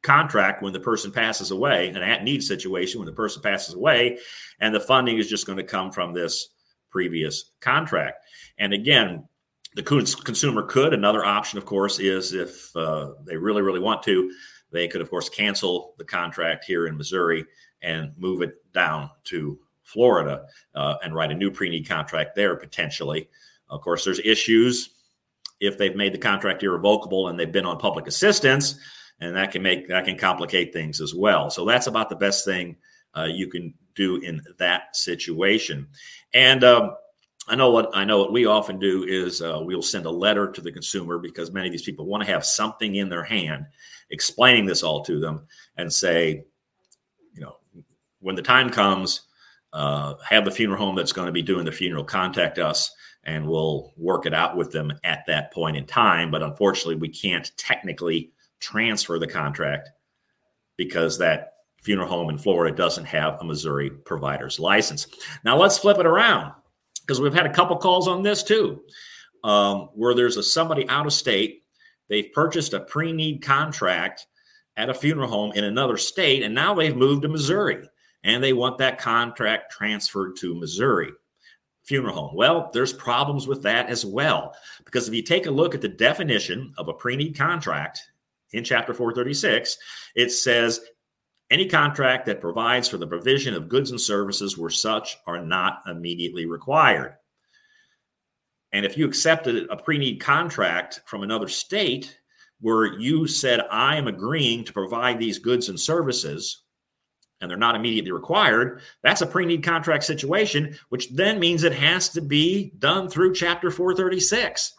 contract 0.02 0.62
when 0.62 0.74
the 0.74 0.80
person 0.80 1.12
passes 1.12 1.52
away, 1.52 1.90
an 1.90 1.98
at 1.98 2.24
need 2.24 2.42
situation 2.42 3.00
when 3.00 3.06
the 3.06 3.14
person 3.14 3.42
passes 3.42 3.76
away, 3.76 4.18
and 4.60 4.74
the 4.74 4.80
funding 4.80 5.18
is 5.18 5.28
just 5.28 5.46
going 5.46 5.58
to 5.58 5.64
come 5.64 5.92
from 5.92 6.14
this 6.14 6.50
previous 6.90 7.52
contract. 7.60 8.26
And 8.58 8.74
again, 8.74 9.28
the 9.76 9.84
consumer 9.84 10.64
could. 10.64 10.94
Another 10.94 11.24
option, 11.24 11.58
of 11.58 11.66
course, 11.66 12.00
is 12.00 12.34
if 12.34 12.76
uh, 12.76 13.12
they 13.26 13.38
really, 13.38 13.62
really 13.62 13.80
want 13.80 14.02
to, 14.04 14.32
they 14.72 14.88
could, 14.88 15.02
of 15.02 15.10
course, 15.10 15.30
cancel 15.30 15.94
the 15.98 16.06
contract 16.06 16.66
here 16.66 16.88
in 16.88 16.98
Missouri 16.98 17.46
and 17.82 18.12
move 18.18 18.42
it 18.42 18.56
down 18.74 19.10
to 19.26 19.60
Florida 19.84 20.46
uh, 20.76 20.96
and 21.04 21.16
write 21.16 21.32
a 21.32 21.36
new 21.36 21.52
pre 21.52 21.70
need 21.70 21.88
contract 21.88 22.36
there 22.36 22.56
potentially. 22.56 23.30
Of 23.70 23.82
course, 23.82 24.04
there's 24.04 24.20
issues 24.20 24.92
if 25.60 25.78
they've 25.78 25.96
made 25.96 26.14
the 26.14 26.20
contract 26.20 26.64
irrevocable 26.64 27.28
and 27.28 27.40
they've 27.40 27.52
been 27.52 27.66
on 27.66 27.78
public 27.78 28.08
assistance, 28.08 28.80
and 29.22 29.36
that 29.36 29.52
can 29.52 29.62
make 29.62 29.88
that 29.88 30.06
can 30.06 30.18
complicate 30.18 30.74
things 30.74 31.02
as 31.02 31.14
well. 31.14 31.50
So 31.50 31.66
that's 31.66 31.88
about 31.88 32.10
the 32.10 32.16
best 32.16 32.46
thing 32.46 32.78
uh, 33.16 33.28
you 33.30 33.48
can 33.48 33.74
do 33.96 34.18
in 34.18 34.42
that 34.58 34.96
situation. 34.96 35.88
And 36.34 36.64
um, 36.64 36.96
I 37.48 37.56
know 37.56 37.72
what 37.72 37.90
I 37.94 38.06
know. 38.06 38.20
What 38.20 38.34
we 38.34 38.46
often 38.46 38.80
do 38.80 39.04
is 39.04 39.42
uh, 39.42 39.60
we'll 39.62 39.82
send 39.82 40.06
a 40.06 40.12
letter 40.12 40.52
to 40.52 40.62
the 40.62 40.72
consumer 40.72 41.18
because 41.18 41.52
many 41.52 41.68
of 41.68 41.72
these 41.72 41.84
people 41.84 42.06
want 42.06 42.24
to 42.24 42.32
have 42.32 42.46
something 42.46 42.96
in 42.96 43.10
their 43.10 43.24
hand, 43.24 43.66
explaining 44.12 44.66
this 44.66 44.84
all 44.84 45.04
to 45.04 45.20
them, 45.20 45.48
and 45.78 45.92
say, 45.92 46.44
you 47.34 47.42
know, 47.42 47.58
when 48.20 48.36
the 48.36 48.42
time 48.42 48.70
comes, 48.70 49.22
uh, 49.74 50.16
have 50.28 50.46
the 50.46 50.52
funeral 50.52 50.84
home 50.84 50.96
that's 50.96 51.14
going 51.14 51.28
to 51.28 51.32
be 51.32 51.42
doing 51.42 51.66
the 51.66 51.72
funeral 51.72 52.04
contact 52.04 52.58
us 52.58 52.92
and 53.24 53.48
we'll 53.48 53.94
work 53.98 54.26
it 54.26 54.34
out 54.34 54.56
with 54.56 54.72
them 54.72 54.92
at 55.04 55.26
that 55.28 55.54
point 55.54 55.78
in 55.78 55.86
time. 55.86 56.32
But 56.32 56.42
unfortunately, 56.42 56.96
we 56.96 57.10
can't 57.10 57.52
technically 57.58 58.32
transfer 58.60 59.20
the 59.20 59.28
contract 59.28 59.90
because 60.78 61.18
that 61.18 61.54
funeral 61.82 62.08
home 62.08 62.30
in 62.30 62.38
Florida 62.38 62.76
doesn't 62.76 63.06
have 63.06 63.38
a 63.40 63.44
Missouri 63.44 63.90
provider's 63.90 64.60
license. 64.60 65.08
Now, 65.44 65.58
let's 65.58 65.78
flip 65.78 65.98
it 65.98 66.06
around 66.06 66.54
because 67.02 67.22
we've 67.22 67.34
had 67.34 67.46
a 67.46 67.54
couple 67.54 67.78
calls 67.78 68.08
on 68.08 68.22
this 68.22 68.44
too, 68.44 68.82
um, 69.44 69.90
where 69.94 70.14
there's 70.14 70.38
a 70.38 70.44
somebody 70.44 70.88
out 70.90 71.06
of 71.06 71.14
state. 71.14 71.64
They've 72.10 72.32
purchased 72.34 72.74
a 72.74 72.82
pre 72.82 73.12
need 73.12 73.42
contract 73.42 74.28
at 74.78 74.90
a 74.90 74.94
funeral 74.94 75.30
home 75.30 75.52
in 75.54 75.64
another 75.64 75.98
state, 75.98 76.44
and 76.44 76.56
now 76.56 76.74
they've 76.74 76.96
moved 76.96 77.24
to 77.24 77.28
Missouri 77.28 77.88
and 78.24 78.44
they 78.44 78.54
want 78.54 78.78
that 78.80 79.00
contract 79.00 79.72
transferred 79.72 80.36
to 80.38 80.56
Missouri 80.56 81.12
funeral 81.84 82.16
home. 82.16 82.36
Well, 82.36 82.70
there's 82.72 82.94
problems 82.94 83.48
with 83.48 83.64
that 83.64 83.90
as 83.90 84.06
well. 84.06 84.56
Because 84.86 85.08
if 85.08 85.14
you 85.14 85.24
take 85.24 85.48
a 85.48 85.52
look 85.52 85.74
at 85.74 85.82
the 85.82 85.90
definition 85.90 86.74
of 86.78 86.88
a 86.88 86.94
pre 86.94 87.16
need 87.16 87.36
contract 87.36 88.09
in 88.52 88.64
Chapter 88.64 88.94
436, 88.94 89.78
it 90.16 90.32
says 90.32 90.80
any 91.50 91.68
contract 91.68 92.26
that 92.28 92.42
provides 92.42 92.88
for 92.88 92.98
the 92.98 93.08
provision 93.08 93.54
of 93.54 93.70
goods 93.70 93.92
and 93.92 94.00
services 94.00 94.58
where 94.58 94.70
such 94.70 95.18
are 95.26 95.44
not 95.44 95.82
immediately 95.88 96.46
required. 96.46 97.16
And 98.72 98.86
if 98.86 98.98
you 98.98 99.08
accepted 99.08 99.68
a 99.70 99.78
pre 99.78 99.98
need 99.98 100.20
contract 100.20 101.02
from 101.06 101.24
another 101.24 101.48
state 101.48 102.20
where 102.62 102.86
you 103.00 103.26
said, 103.26 103.62
I 103.72 103.96
am 103.96 104.08
agreeing 104.08 104.64
to 104.66 104.74
provide 104.74 105.18
these 105.18 105.40
goods 105.40 105.70
and 105.70 105.80
services, 105.80 106.64
and 107.42 107.50
they're 107.50 107.58
not 107.58 107.76
immediately 107.76 108.12
required, 108.12 108.82
that's 109.02 109.22
a 109.22 109.28
pre 109.28 109.46
need 109.46 109.64
contract 109.64 110.04
situation, 110.04 110.78
which 110.90 111.10
then 111.10 111.40
means 111.40 111.64
it 111.64 111.74
has 111.74 112.10
to 112.10 112.22
be 112.22 112.74
done 112.78 113.10
through 113.10 113.34
Chapter 113.34 113.72
436. 113.72 114.74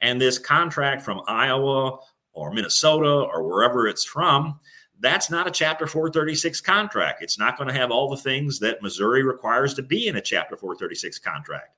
And 0.00 0.20
this 0.20 0.38
contract 0.38 1.02
from 1.02 1.22
Iowa 1.26 1.98
or 2.34 2.52
Minnesota 2.52 3.08
or 3.08 3.42
wherever 3.42 3.86
it's 3.86 4.04
from, 4.04 4.60
that's 5.00 5.30
not 5.30 5.46
a 5.46 5.50
Chapter 5.50 5.86
436 5.86 6.60
contract. 6.60 7.22
It's 7.22 7.38
not 7.38 7.56
going 7.56 7.68
to 7.68 7.74
have 7.74 7.90
all 7.90 8.10
the 8.10 8.16
things 8.16 8.58
that 8.60 8.82
Missouri 8.82 9.22
requires 9.22 9.74
to 9.74 9.82
be 9.82 10.08
in 10.08 10.16
a 10.16 10.20
Chapter 10.20 10.56
436 10.56 11.18
contract. 11.18 11.76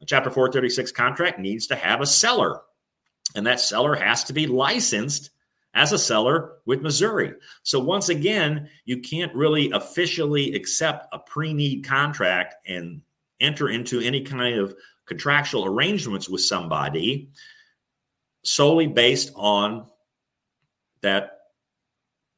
A 0.00 0.04
Chapter 0.04 0.30
436 0.30 0.92
contract 0.92 1.38
needs 1.38 1.66
to 1.68 1.76
have 1.76 2.00
a 2.00 2.06
seller, 2.06 2.60
and 3.34 3.46
that 3.46 3.60
seller 3.60 3.94
has 3.94 4.24
to 4.24 4.32
be 4.32 4.46
licensed 4.46 5.30
as 5.74 5.92
a 5.92 5.98
seller 5.98 6.56
with 6.66 6.82
Missouri. 6.82 7.32
So 7.62 7.78
once 7.78 8.08
again, 8.08 8.68
you 8.84 9.00
can't 9.00 9.34
really 9.34 9.70
officially 9.70 10.54
accept 10.54 11.12
a 11.12 11.18
pre-need 11.18 11.84
contract 11.84 12.56
and 12.66 13.02
enter 13.40 13.68
into 13.68 14.00
any 14.00 14.22
kind 14.22 14.58
of 14.58 14.74
contractual 15.06 15.64
arrangements 15.64 16.28
with 16.28 16.40
somebody 16.42 17.30
solely 18.44 18.86
based 18.86 19.30
on 19.34 19.86
that 21.02 21.38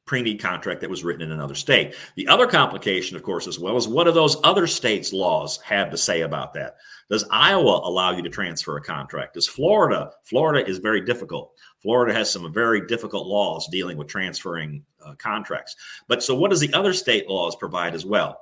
pre-need 0.05 0.41
contract 0.41 0.81
that 0.81 0.89
was 0.89 1.05
written 1.05 1.21
in 1.21 1.31
another 1.31 1.55
state. 1.55 1.95
The 2.15 2.27
other 2.27 2.47
complication, 2.47 3.15
of 3.15 3.23
course, 3.23 3.47
as 3.47 3.59
well, 3.59 3.77
is 3.77 3.87
what 3.87 4.05
do 4.05 4.11
those 4.11 4.35
other 4.43 4.67
states' 4.67 5.13
laws 5.13 5.61
have 5.61 5.89
to 5.91 5.97
say 5.97 6.21
about 6.21 6.53
that? 6.55 6.75
Does 7.09 7.25
Iowa 7.31 7.81
allow 7.83 8.11
you 8.11 8.21
to 8.23 8.29
transfer 8.29 8.75
a 8.75 8.81
contract? 8.81 9.35
Does 9.35 9.47
Florida? 9.47 10.11
Florida 10.23 10.67
is 10.67 10.79
very 10.79 11.01
difficult. 11.01 11.53
Florida 11.81 12.13
has 12.13 12.29
some 12.29 12.51
very 12.51 12.85
difficult 12.87 13.27
laws 13.27 13.69
dealing 13.71 13.95
with 13.95 14.07
transferring 14.07 14.83
uh, 15.05 15.13
contracts. 15.15 15.75
But 16.07 16.21
so, 16.21 16.35
what 16.35 16.49
does 16.49 16.59
the 16.59 16.73
other 16.73 16.93
state 16.93 17.29
laws 17.29 17.55
provide 17.55 17.95
as 17.95 18.05
well? 18.05 18.41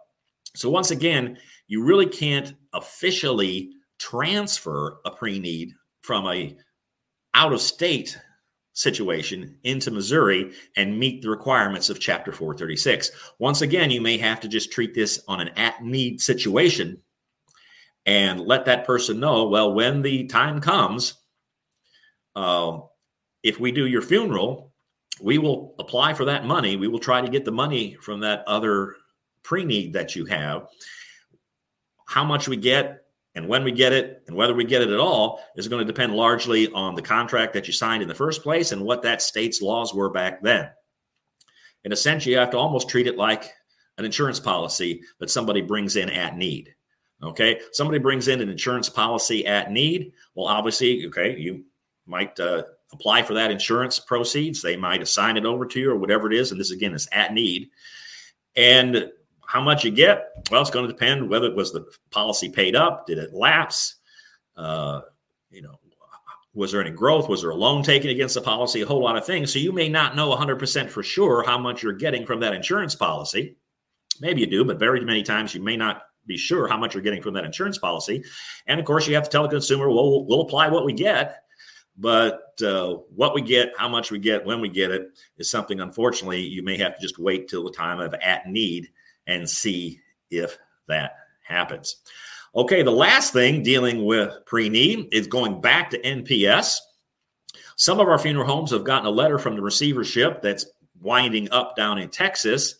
So, 0.55 0.69
once 0.69 0.91
again, 0.91 1.37
you 1.67 1.83
really 1.83 2.07
can't 2.07 2.55
officially 2.73 3.73
transfer 3.99 4.99
a 5.05 5.11
pre-need 5.11 5.73
from 6.01 6.25
a 6.27 6.57
out 7.35 7.53
of 7.53 7.61
state 7.61 8.17
situation 8.79 9.57
into 9.63 9.91
Missouri 9.91 10.53
and 10.77 10.97
meet 10.97 11.21
the 11.21 11.29
requirements 11.29 11.89
of 11.89 11.99
Chapter 11.99 12.31
436. 12.31 13.11
Once 13.37 13.61
again, 13.61 13.91
you 13.91 13.99
may 13.99 14.17
have 14.17 14.39
to 14.39 14.47
just 14.47 14.71
treat 14.71 14.93
this 14.93 15.21
on 15.27 15.41
an 15.41 15.49
at 15.49 15.83
need 15.83 16.21
situation 16.21 17.01
and 18.05 18.39
let 18.39 18.65
that 18.65 18.85
person 18.85 19.19
know 19.19 19.49
well, 19.49 19.73
when 19.73 20.01
the 20.01 20.27
time 20.27 20.61
comes, 20.61 21.15
uh, 22.37 22.79
if 23.43 23.59
we 23.59 23.73
do 23.73 23.85
your 23.85 24.01
funeral, 24.01 24.71
we 25.21 25.37
will 25.37 25.75
apply 25.77 26.13
for 26.13 26.25
that 26.25 26.45
money. 26.45 26.77
We 26.77 26.87
will 26.87 26.99
try 26.99 27.19
to 27.19 27.29
get 27.29 27.43
the 27.43 27.51
money 27.51 27.97
from 28.01 28.21
that 28.21 28.45
other 28.47 28.95
pre 29.43 29.65
need 29.65 29.91
that 29.93 30.15
you 30.15 30.23
have. 30.25 30.67
How 32.07 32.23
much 32.23 32.47
we 32.47 32.55
get 32.55 33.03
and 33.35 33.47
when 33.47 33.63
we 33.63 33.71
get 33.71 33.93
it 33.93 34.23
and 34.27 34.35
whether 34.35 34.53
we 34.53 34.63
get 34.63 34.81
it 34.81 34.89
at 34.89 34.99
all 34.99 35.41
is 35.55 35.67
going 35.67 35.85
to 35.85 35.91
depend 35.91 36.15
largely 36.15 36.71
on 36.71 36.95
the 36.95 37.01
contract 37.01 37.53
that 37.53 37.67
you 37.67 37.73
signed 37.73 38.01
in 38.01 38.09
the 38.09 38.15
first 38.15 38.41
place 38.41 38.71
and 38.71 38.81
what 38.81 39.03
that 39.03 39.21
state's 39.21 39.61
laws 39.61 39.93
were 39.93 40.09
back 40.09 40.41
then. 40.41 40.69
In 41.83 41.91
a 41.91 41.95
sense, 41.95 42.25
you 42.25 42.37
have 42.37 42.49
to 42.51 42.57
almost 42.57 42.89
treat 42.89 43.07
it 43.07 43.17
like 43.17 43.53
an 43.97 44.05
insurance 44.05 44.39
policy 44.39 45.01
that 45.19 45.29
somebody 45.29 45.61
brings 45.61 45.95
in 45.95 46.09
at 46.09 46.35
need. 46.35 46.73
Okay. 47.21 47.59
Somebody 47.73 47.99
brings 47.99 48.27
in 48.27 48.41
an 48.41 48.49
insurance 48.49 48.89
policy 48.89 49.45
at 49.45 49.71
need. 49.71 50.13
Well, 50.35 50.47
obviously, 50.47 51.05
okay, 51.07 51.37
you 51.37 51.65
might 52.05 52.39
uh, 52.39 52.63
apply 52.91 53.23
for 53.23 53.35
that 53.35 53.51
insurance 53.51 53.99
proceeds. 53.99 54.61
They 54.61 54.77
might 54.77 55.01
assign 55.01 55.37
it 55.37 55.45
over 55.45 55.65
to 55.65 55.79
you 55.79 55.91
or 55.91 55.97
whatever 55.97 56.31
it 56.31 56.37
is. 56.37 56.51
And 56.51 56.59
this, 56.59 56.71
again, 56.71 56.93
is 56.93 57.07
at 57.11 57.33
need. 57.33 57.69
And 58.55 59.11
how 59.49 59.59
much 59.59 59.83
you 59.83 59.89
get? 59.89 60.27
Well, 60.51 60.61
it's 60.61 60.69
going 60.69 60.85
to 60.85 60.93
depend 60.93 61.27
whether 61.27 61.47
it 61.47 61.55
was 61.55 61.73
the 61.73 61.83
policy 62.11 62.49
paid 62.49 62.75
up, 62.75 63.07
did 63.07 63.17
it 63.17 63.33
lapse? 63.33 63.95
Uh, 64.55 65.01
you 65.49 65.63
know, 65.63 65.79
was 66.53 66.71
there 66.71 66.81
any 66.81 66.91
growth? 66.91 67.27
Was 67.27 67.41
there 67.41 67.49
a 67.49 67.55
loan 67.55 67.81
taken 67.81 68.11
against 68.11 68.35
the 68.35 68.41
policy? 68.41 68.81
A 68.81 68.85
whole 68.85 69.03
lot 69.03 69.17
of 69.17 69.25
things. 69.25 69.51
So 69.51 69.57
you 69.57 69.71
may 69.71 69.89
not 69.89 70.15
know 70.15 70.29
100% 70.35 70.89
for 70.91 71.01
sure 71.01 71.43
how 71.43 71.57
much 71.57 71.81
you're 71.81 71.93
getting 71.93 72.27
from 72.27 72.39
that 72.41 72.53
insurance 72.53 72.93
policy. 72.93 73.55
Maybe 74.21 74.41
you 74.41 74.47
do, 74.47 74.63
but 74.63 74.77
very 74.77 75.03
many 75.03 75.23
times 75.23 75.55
you 75.55 75.63
may 75.63 75.75
not 75.75 76.03
be 76.27 76.37
sure 76.37 76.67
how 76.67 76.77
much 76.77 76.93
you're 76.93 77.01
getting 77.01 77.23
from 77.23 77.33
that 77.33 77.43
insurance 77.43 77.79
policy. 77.79 78.23
And 78.67 78.79
of 78.79 78.85
course, 78.85 79.07
you 79.07 79.15
have 79.15 79.23
to 79.23 79.31
tell 79.31 79.43
the 79.43 79.49
consumer, 79.49 79.89
well, 79.89 80.25
we'll, 80.25 80.41
apply 80.41 80.67
what 80.67 80.85
we 80.85 80.93
get. 80.93 81.41
But 81.97 82.53
uh, 82.63 82.97
what 83.15 83.33
we 83.33 83.41
get, 83.41 83.73
how 83.79 83.89
much 83.89 84.11
we 84.11 84.19
get, 84.19 84.45
when 84.45 84.61
we 84.61 84.69
get 84.69 84.91
it 84.91 85.07
is 85.39 85.49
something, 85.49 85.79
unfortunately, 85.79 86.41
you 86.41 86.61
may 86.61 86.77
have 86.77 86.95
to 86.95 87.01
just 87.01 87.17
wait 87.17 87.47
till 87.47 87.63
the 87.63 87.71
time 87.71 87.99
of 87.99 88.13
at 88.13 88.45
need 88.45 88.89
and 89.27 89.49
see 89.49 89.99
if 90.29 90.57
that 90.87 91.13
happens. 91.43 91.97
Okay, 92.55 92.81
the 92.81 92.91
last 92.91 93.33
thing 93.33 93.61
dealing 93.61 94.05
with 94.05 94.33
pre 94.45 94.69
need 94.69 95.09
is 95.11 95.27
going 95.27 95.61
back 95.61 95.91
to 95.91 96.01
NPS. 96.01 96.77
Some 97.75 97.99
of 97.99 98.07
our 98.07 98.17
funeral 98.17 98.47
homes 98.47 98.71
have 98.71 98.83
gotten 98.83 99.05
a 99.05 99.11
letter 99.11 99.37
from 99.37 99.55
the 99.55 99.61
receivership 99.61 100.41
that's 100.41 100.65
winding 100.99 101.49
up 101.51 101.75
down 101.75 101.97
in 101.97 102.09
Texas, 102.09 102.75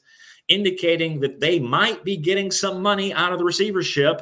indicating 0.48 1.19
that 1.22 1.39
they 1.39 1.60
might 1.60 2.03
be 2.03 2.17
getting 2.17 2.51
some 2.51 2.81
money 2.81 3.13
out 3.13 3.31
of 3.31 3.38
the 3.38 3.46
receivership 3.46 4.22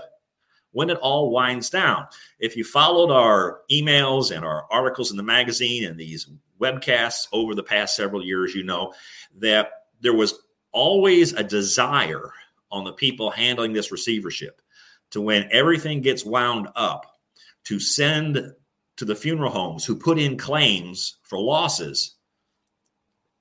when 0.72 0.90
it 0.90 0.98
all 0.98 1.32
winds 1.32 1.70
down. 1.70 2.06
If 2.40 2.56
you 2.56 2.64
followed 2.64 3.12
our 3.12 3.62
emails 3.72 4.36
and 4.36 4.46
our 4.46 4.66
articles 4.70 5.12
in 5.12 5.18
the 5.18 5.24
magazine 5.24 5.86
and 5.86 5.98
these 5.98 6.28
webcasts 6.62 7.28
over 7.32 7.56
the 7.56 7.64
past 7.64 7.96
several 7.96 8.24
years, 8.24 8.54
you 8.54 8.64
know 8.64 8.94
that 9.38 9.70
there 10.02 10.14
was 10.14 10.36
always 10.78 11.34
a 11.34 11.44
desire 11.44 12.32
on 12.72 12.84
the 12.84 12.94
people 12.94 13.32
handling 13.32 13.74
this 13.74 13.92
receivership 13.92 14.62
to 15.10 15.22
when 15.22 15.50
everything 15.52 16.02
gets 16.02 16.24
wound 16.24 16.68
up 16.76 17.18
to 17.64 17.80
send 17.80 18.54
to 18.98 19.06
the 19.06 19.16
funeral 19.16 19.50
homes 19.50 19.84
who 19.84 19.96
put 19.96 20.20
in 20.20 20.38
claims 20.38 21.18
for 21.24 21.40
losses 21.40 22.16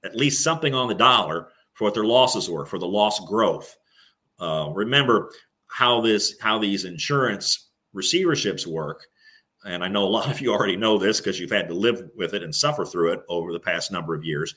at 0.02 0.16
least 0.16 0.42
something 0.42 0.74
on 0.74 0.88
the 0.88 0.94
dollar 0.94 1.48
for 1.74 1.84
what 1.84 1.94
their 1.94 2.04
losses 2.04 2.48
were, 2.48 2.64
for 2.64 2.78
the 2.78 2.86
lost 2.86 3.26
growth. 3.26 3.76
Uh, 4.38 4.70
remember 4.74 5.30
how 5.66 6.00
this 6.00 6.36
how 6.40 6.58
these 6.58 6.84
insurance 6.84 7.68
receiverships 7.94 8.66
work 8.66 9.06
and 9.66 9.84
I 9.84 9.88
know 9.88 10.04
a 10.04 10.08
lot 10.08 10.30
of 10.30 10.40
you 10.40 10.52
already 10.52 10.76
know 10.76 10.98
this 10.98 11.20
because 11.20 11.38
you've 11.38 11.50
had 11.50 11.68
to 11.68 11.74
live 11.74 12.08
with 12.16 12.34
it 12.34 12.42
and 12.42 12.54
suffer 12.54 12.84
through 12.84 13.12
it 13.12 13.20
over 13.28 13.52
the 13.52 13.60
past 13.60 13.92
number 13.92 14.14
of 14.14 14.24
years, 14.24 14.54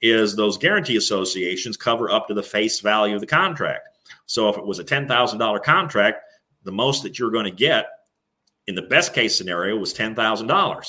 is 0.00 0.34
those 0.34 0.58
guarantee 0.58 0.96
associations 0.96 1.76
cover 1.76 2.10
up 2.10 2.28
to 2.28 2.34
the 2.34 2.42
face 2.42 2.80
value 2.80 3.14
of 3.14 3.20
the 3.20 3.26
contract. 3.26 3.88
So 4.26 4.48
if 4.48 4.56
it 4.56 4.66
was 4.66 4.78
a 4.78 4.84
$10,000 4.84 5.62
contract, 5.62 6.22
the 6.64 6.72
most 6.72 7.02
that 7.02 7.18
you're 7.18 7.30
going 7.30 7.44
to 7.44 7.50
get 7.50 7.86
in 8.66 8.74
the 8.74 8.82
best 8.82 9.14
case 9.14 9.36
scenario 9.36 9.76
was 9.76 9.94
$10,000. 9.94 10.86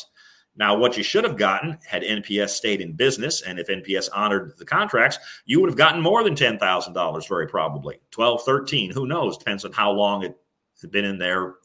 Now, 0.55 0.77
what 0.77 0.97
you 0.97 1.03
should 1.03 1.23
have 1.23 1.37
gotten 1.37 1.79
had 1.87 2.03
NPS 2.03 2.49
stayed 2.49 2.79
in 2.79 2.93
business, 2.93 3.41
and 3.41 3.57
if 3.57 3.69
NPS 3.69 4.09
honored 4.13 4.53
the 4.57 4.65
contracts, 4.65 5.17
you 5.45 5.59
would 5.59 5.69
have 5.69 5.77
gotten 5.77 5.99
more 5.99 6.23
than 6.23 6.35
$10,000 6.35 7.27
very 7.27 7.47
probably. 7.47 7.99
12, 8.11 8.43
13, 8.43 8.91
who 8.91 9.07
knows? 9.07 9.37
Depends 9.37 9.65
on 9.65 9.71
how 9.71 9.91
long 9.91 10.23
it 10.23 10.37
had 10.79 10.91
been 10.91 11.05
in 11.05 11.17
there, 11.17 11.55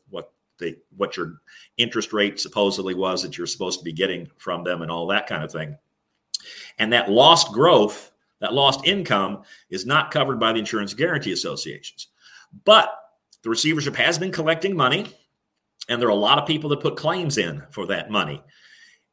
the 0.59 0.77
what 0.97 1.17
your 1.17 1.41
interest 1.77 2.13
rate 2.13 2.39
supposedly 2.41 2.95
was 2.95 3.23
that 3.23 3.39
you're 3.39 3.47
supposed 3.47 3.79
to 3.79 3.85
be 3.85 3.93
getting 3.93 4.29
from 4.39 4.65
them 4.65 4.83
and 4.83 4.91
all 4.91 5.07
that 5.07 5.27
kind 5.27 5.43
of 5.43 5.51
thing. 5.51 5.77
And 6.79 6.93
that 6.93 7.11
lost 7.11 7.53
growth, 7.53 8.11
that 8.41 8.53
lost 8.53 8.87
income 8.87 9.43
is 9.71 9.87
not 9.87 10.11
covered 10.11 10.39
by 10.39 10.53
the 10.53 10.59
insurance 10.59 10.95
guarantee 10.95 11.33
associations. 11.33 12.09
But 12.65 12.93
the 13.43 13.51
receivership 13.51 13.97
has 13.97 14.19
been 14.19 14.33
collecting 14.33 14.77
money, 14.77 15.07
and 15.89 16.01
there 16.01 16.09
are 16.09 16.13
a 16.13 16.17
lot 16.17 16.39
of 16.39 16.47
people 16.47 16.71
that 16.71 16.81
put 16.81 16.97
claims 16.97 17.39
in 17.39 17.63
for 17.71 17.87
that 17.87 18.11
money. 18.11 18.43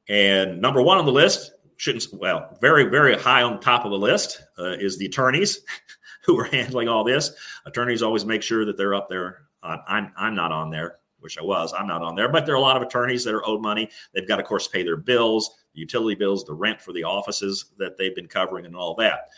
And 0.08 0.62
number 0.62 0.82
one 0.82 0.98
on 0.98 1.06
the 1.06 1.12
list, 1.12 1.52
shouldn't 1.78 2.08
well, 2.14 2.58
very, 2.62 2.86
very 2.86 3.18
high 3.18 3.42
on 3.42 3.60
top 3.60 3.86
of 3.86 3.92
the 3.92 3.98
list 3.98 4.42
uh, 4.58 4.76
is 4.80 4.98
the 4.98 5.08
attorneys 5.08 5.60
who 6.26 6.40
are 6.40 6.46
handling 6.46 6.88
all 6.88 7.04
this. 7.04 7.32
Attorneys 7.66 8.02
always 8.02 8.26
make 8.26 8.42
sure 8.42 8.66
that 8.66 8.78
they're 8.78 8.96
up 8.96 9.10
there. 9.10 9.42
Uh, 9.62 9.78
I'm 9.88 10.12
I'm 10.16 10.36
not 10.36 10.52
on 10.52 10.70
there 10.70 11.00
wish 11.26 11.38
I 11.40 11.44
was. 11.44 11.74
I'm 11.74 11.88
not 11.88 12.04
on 12.04 12.16
there, 12.16 12.30
but 12.30 12.46
there 12.46 12.54
are 12.54 12.60
a 12.60 12.62
lot 12.62 12.78
of 12.78 12.84
attorneys 12.84 13.24
that 13.24 13.34
are 13.34 13.46
owed 13.48 13.62
money. 13.62 13.90
They've 14.14 14.28
got, 14.28 14.40
of 14.40 14.46
course, 14.46 14.68
pay 14.68 14.84
their 14.84 14.96
bills, 14.96 15.50
the 15.74 15.80
utility 15.82 16.16
bills, 16.16 16.46
the 16.46 16.54
rent 16.54 16.80
for 16.80 16.94
the 16.94 17.04
offices 17.04 17.66
that 17.80 17.98
they've 17.98 18.16
been 18.16 18.28
covering, 18.28 18.66
and 18.66 18.76
all 18.76 18.94
that. 18.96 19.30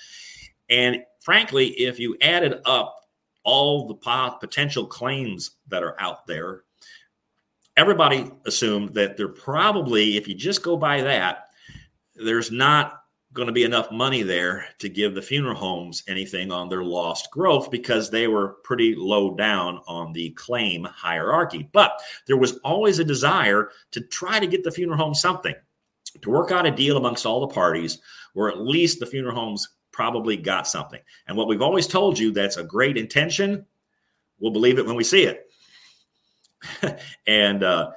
And 0.70 1.04
frankly, 1.22 1.68
if 1.70 1.98
you 1.98 2.18
added 2.22 2.60
up 2.66 3.08
all 3.44 3.88
the 3.88 3.96
potential 4.40 4.86
claims 4.86 5.52
that 5.70 5.82
are 5.82 6.00
out 6.02 6.28
there, 6.28 6.64
everybody 7.78 8.30
assumed 8.46 8.94
that 8.96 9.16
they're 9.16 9.30
probably, 9.30 10.18
if 10.18 10.28
you 10.28 10.36
just 10.36 10.62
go 10.62 10.76
by 10.76 11.02
that, 11.02 11.46
there's 12.16 12.52
not 12.52 13.04
going 13.38 13.48
to 13.48 13.54
be 13.54 13.64
enough 13.64 13.92
money 13.92 14.24
there 14.24 14.66
to 14.80 14.90
give 14.90 15.14
the 15.14 15.22
funeral 15.22 15.56
homes 15.56 16.04
anything 16.08 16.52
on 16.52 16.68
their 16.68 16.84
lost 16.84 17.30
growth 17.32 17.70
because 17.70 18.10
they 18.10 18.28
were 18.28 18.58
pretty 18.64 18.96
low 18.96 19.36
down 19.36 19.80
on 19.88 20.12
the 20.12 20.32
claim 20.32 20.84
hierarchy. 20.84 21.70
But 21.72 22.02
there 22.26 22.36
was 22.36 22.58
always 22.66 22.98
a 22.98 23.06
desire 23.06 23.70
to 23.92 24.02
try 24.02 24.40
to 24.40 24.48
get 24.48 24.64
the 24.64 24.72
funeral 24.72 24.98
home 24.98 25.14
something, 25.14 25.54
to 26.20 26.30
work 26.30 26.52
out 26.52 26.66
a 26.66 26.72
deal 26.72 26.98
amongst 26.98 27.28
all 27.28 27.40
the 27.40 27.54
parties 27.54 28.00
where 28.34 28.50
at 28.50 28.60
least 28.60 29.00
the 29.00 29.06
funeral 29.06 29.36
homes 29.36 29.70
probably 29.92 30.36
got 30.36 30.68
something. 30.68 31.00
And 31.28 31.38
what 31.38 31.48
we've 31.48 31.62
always 31.62 31.86
told 31.86 32.18
you 32.18 32.32
that's 32.32 32.58
a 32.58 32.64
great 32.64 32.98
intention. 32.98 33.66
We'll 34.40 34.52
believe 34.52 34.80
it 34.80 34.86
when 34.86 34.96
we 34.96 35.04
see 35.04 35.24
it. 35.24 35.46
and 37.28 37.64
uh, 37.64 37.92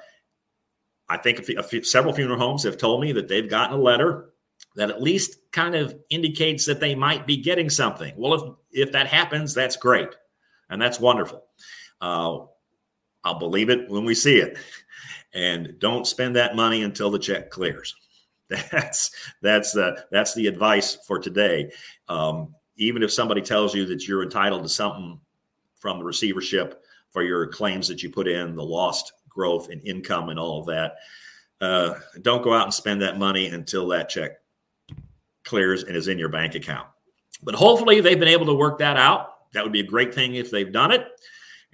I 1.09 1.17
think 1.17 1.39
a 1.39 1.43
few, 1.43 1.59
a 1.59 1.63
few, 1.63 1.83
several 1.83 2.13
funeral 2.13 2.39
homes 2.39 2.63
have 2.63 2.77
told 2.77 3.01
me 3.01 3.11
that 3.13 3.27
they've 3.27 3.49
gotten 3.49 3.75
a 3.75 3.81
letter 3.81 4.30
that 4.75 4.89
at 4.89 5.01
least 5.01 5.37
kind 5.51 5.75
of 5.75 5.95
indicates 6.09 6.65
that 6.65 6.79
they 6.79 6.95
might 6.95 7.27
be 7.27 7.37
getting 7.37 7.69
something. 7.69 8.13
Well, 8.17 8.33
if 8.33 8.87
if 8.87 8.91
that 8.93 9.07
happens, 9.07 9.53
that's 9.53 9.75
great, 9.75 10.09
and 10.69 10.81
that's 10.81 10.99
wonderful. 10.99 11.45
Uh, 11.99 12.39
I'll 13.23 13.39
believe 13.39 13.69
it 13.69 13.89
when 13.89 14.05
we 14.05 14.15
see 14.15 14.37
it, 14.37 14.57
and 15.33 15.77
don't 15.79 16.07
spend 16.07 16.35
that 16.35 16.55
money 16.55 16.83
until 16.83 17.11
the 17.11 17.19
check 17.19 17.49
clears. 17.49 17.95
That's 18.69 19.11
that's 19.41 19.71
the 19.71 20.03
that's 20.11 20.33
the 20.33 20.47
advice 20.47 20.97
for 21.07 21.19
today. 21.19 21.71
Um, 22.09 22.53
even 22.75 23.01
if 23.01 23.09
somebody 23.09 23.41
tells 23.41 23.73
you 23.73 23.85
that 23.85 24.05
you're 24.05 24.23
entitled 24.23 24.63
to 24.63 24.67
something 24.67 25.21
from 25.79 25.99
the 25.99 26.03
receivership 26.03 26.83
for 27.11 27.23
your 27.23 27.47
claims 27.47 27.87
that 27.87 28.03
you 28.03 28.09
put 28.09 28.27
in, 28.27 28.57
the 28.57 28.61
lost 28.61 29.13
growth 29.29 29.69
and 29.69 29.81
income 29.87 30.27
and 30.27 30.37
all 30.37 30.59
of 30.59 30.65
that, 30.65 30.95
uh, 31.61 31.93
don't 32.23 32.43
go 32.43 32.53
out 32.53 32.65
and 32.65 32.73
spend 32.73 33.01
that 33.01 33.17
money 33.17 33.47
until 33.47 33.87
that 33.87 34.09
check 34.09 34.40
clears 35.43 35.83
and 35.83 35.95
is 35.95 36.07
in 36.07 36.19
your 36.19 36.29
bank 36.29 36.55
account. 36.55 36.87
But 37.43 37.55
hopefully 37.55 38.01
they've 38.01 38.19
been 38.19 38.27
able 38.27 38.45
to 38.47 38.53
work 38.53 38.79
that 38.79 38.97
out. 38.97 39.51
That 39.53 39.63
would 39.63 39.73
be 39.73 39.79
a 39.79 39.85
great 39.85 40.13
thing 40.13 40.35
if 40.35 40.51
they've 40.51 40.71
done 40.71 40.91
it. 40.91 41.07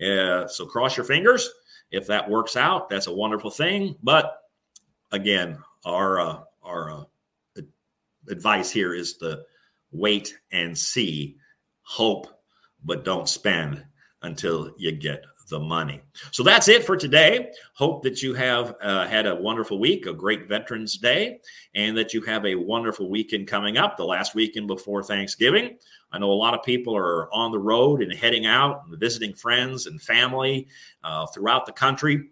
Uh, 0.01 0.47
so 0.47 0.65
cross 0.65 0.95
your 0.95 1.05
fingers. 1.05 1.49
If 1.91 2.07
that 2.07 2.29
works 2.29 2.55
out, 2.55 2.89
that's 2.89 3.07
a 3.07 3.13
wonderful 3.13 3.49
thing. 3.49 3.95
But 4.03 4.37
again, 5.11 5.57
our 5.85 6.19
uh, 6.19 6.39
our 6.63 6.91
uh, 6.91 7.03
advice 8.29 8.69
here 8.71 8.93
is 8.93 9.17
to 9.17 9.43
wait 9.91 10.37
and 10.51 10.77
see, 10.77 11.37
hope, 11.81 12.27
but 12.83 13.05
don't 13.05 13.29
spend 13.29 13.83
until 14.21 14.73
you 14.77 14.91
get 14.91 15.23
the 15.47 15.59
money. 15.59 16.01
So 16.31 16.43
that's 16.43 16.67
it 16.67 16.83
for 16.83 16.97
today. 16.97 17.51
Hope 17.73 18.03
that 18.03 18.21
you 18.21 18.33
have 18.33 18.75
uh, 18.81 19.07
had 19.07 19.25
a 19.25 19.35
wonderful 19.35 19.79
week, 19.79 20.05
a 20.05 20.13
great 20.13 20.47
Veterans 20.47 20.97
Day, 20.97 21.39
and 21.75 21.97
that 21.97 22.13
you 22.13 22.21
have 22.21 22.45
a 22.45 22.55
wonderful 22.55 23.09
weekend 23.09 23.47
coming 23.47 23.77
up, 23.77 23.97
the 23.97 24.05
last 24.05 24.35
weekend 24.35 24.67
before 24.67 25.03
Thanksgiving. 25.03 25.77
I 26.11 26.19
know 26.19 26.31
a 26.31 26.33
lot 26.33 26.53
of 26.53 26.63
people 26.63 26.95
are 26.95 27.33
on 27.33 27.51
the 27.51 27.59
road 27.59 28.01
and 28.01 28.13
heading 28.13 28.45
out 28.45 28.83
and 28.85 28.99
visiting 28.99 29.33
friends 29.33 29.87
and 29.87 30.01
family 30.01 30.67
uh, 31.03 31.25
throughout 31.27 31.65
the 31.65 31.73
country. 31.73 32.29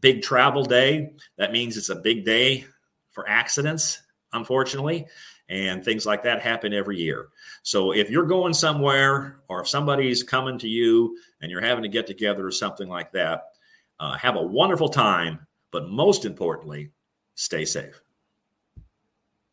Big 0.00 0.22
travel 0.22 0.64
day. 0.64 1.12
That 1.36 1.52
means 1.52 1.76
it's 1.76 1.88
a 1.88 1.96
big 1.96 2.24
day 2.24 2.66
for 3.10 3.28
accidents, 3.28 4.02
unfortunately 4.32 5.06
and 5.48 5.84
things 5.84 6.06
like 6.06 6.22
that 6.22 6.40
happen 6.40 6.72
every 6.72 6.98
year. 6.98 7.28
So 7.62 7.92
if 7.92 8.10
you're 8.10 8.26
going 8.26 8.54
somewhere 8.54 9.40
or 9.48 9.60
if 9.60 9.68
somebody's 9.68 10.22
coming 10.22 10.58
to 10.58 10.68
you 10.68 11.18
and 11.40 11.50
you're 11.50 11.60
having 11.60 11.82
to 11.82 11.88
get 11.88 12.06
together 12.06 12.46
or 12.46 12.50
something 12.50 12.88
like 12.88 13.12
that, 13.12 13.44
uh, 14.00 14.16
have 14.16 14.36
a 14.36 14.42
wonderful 14.42 14.88
time. 14.88 15.46
But 15.70 15.88
most 15.88 16.24
importantly, 16.24 16.90
stay 17.34 17.64
safe. 17.64 18.00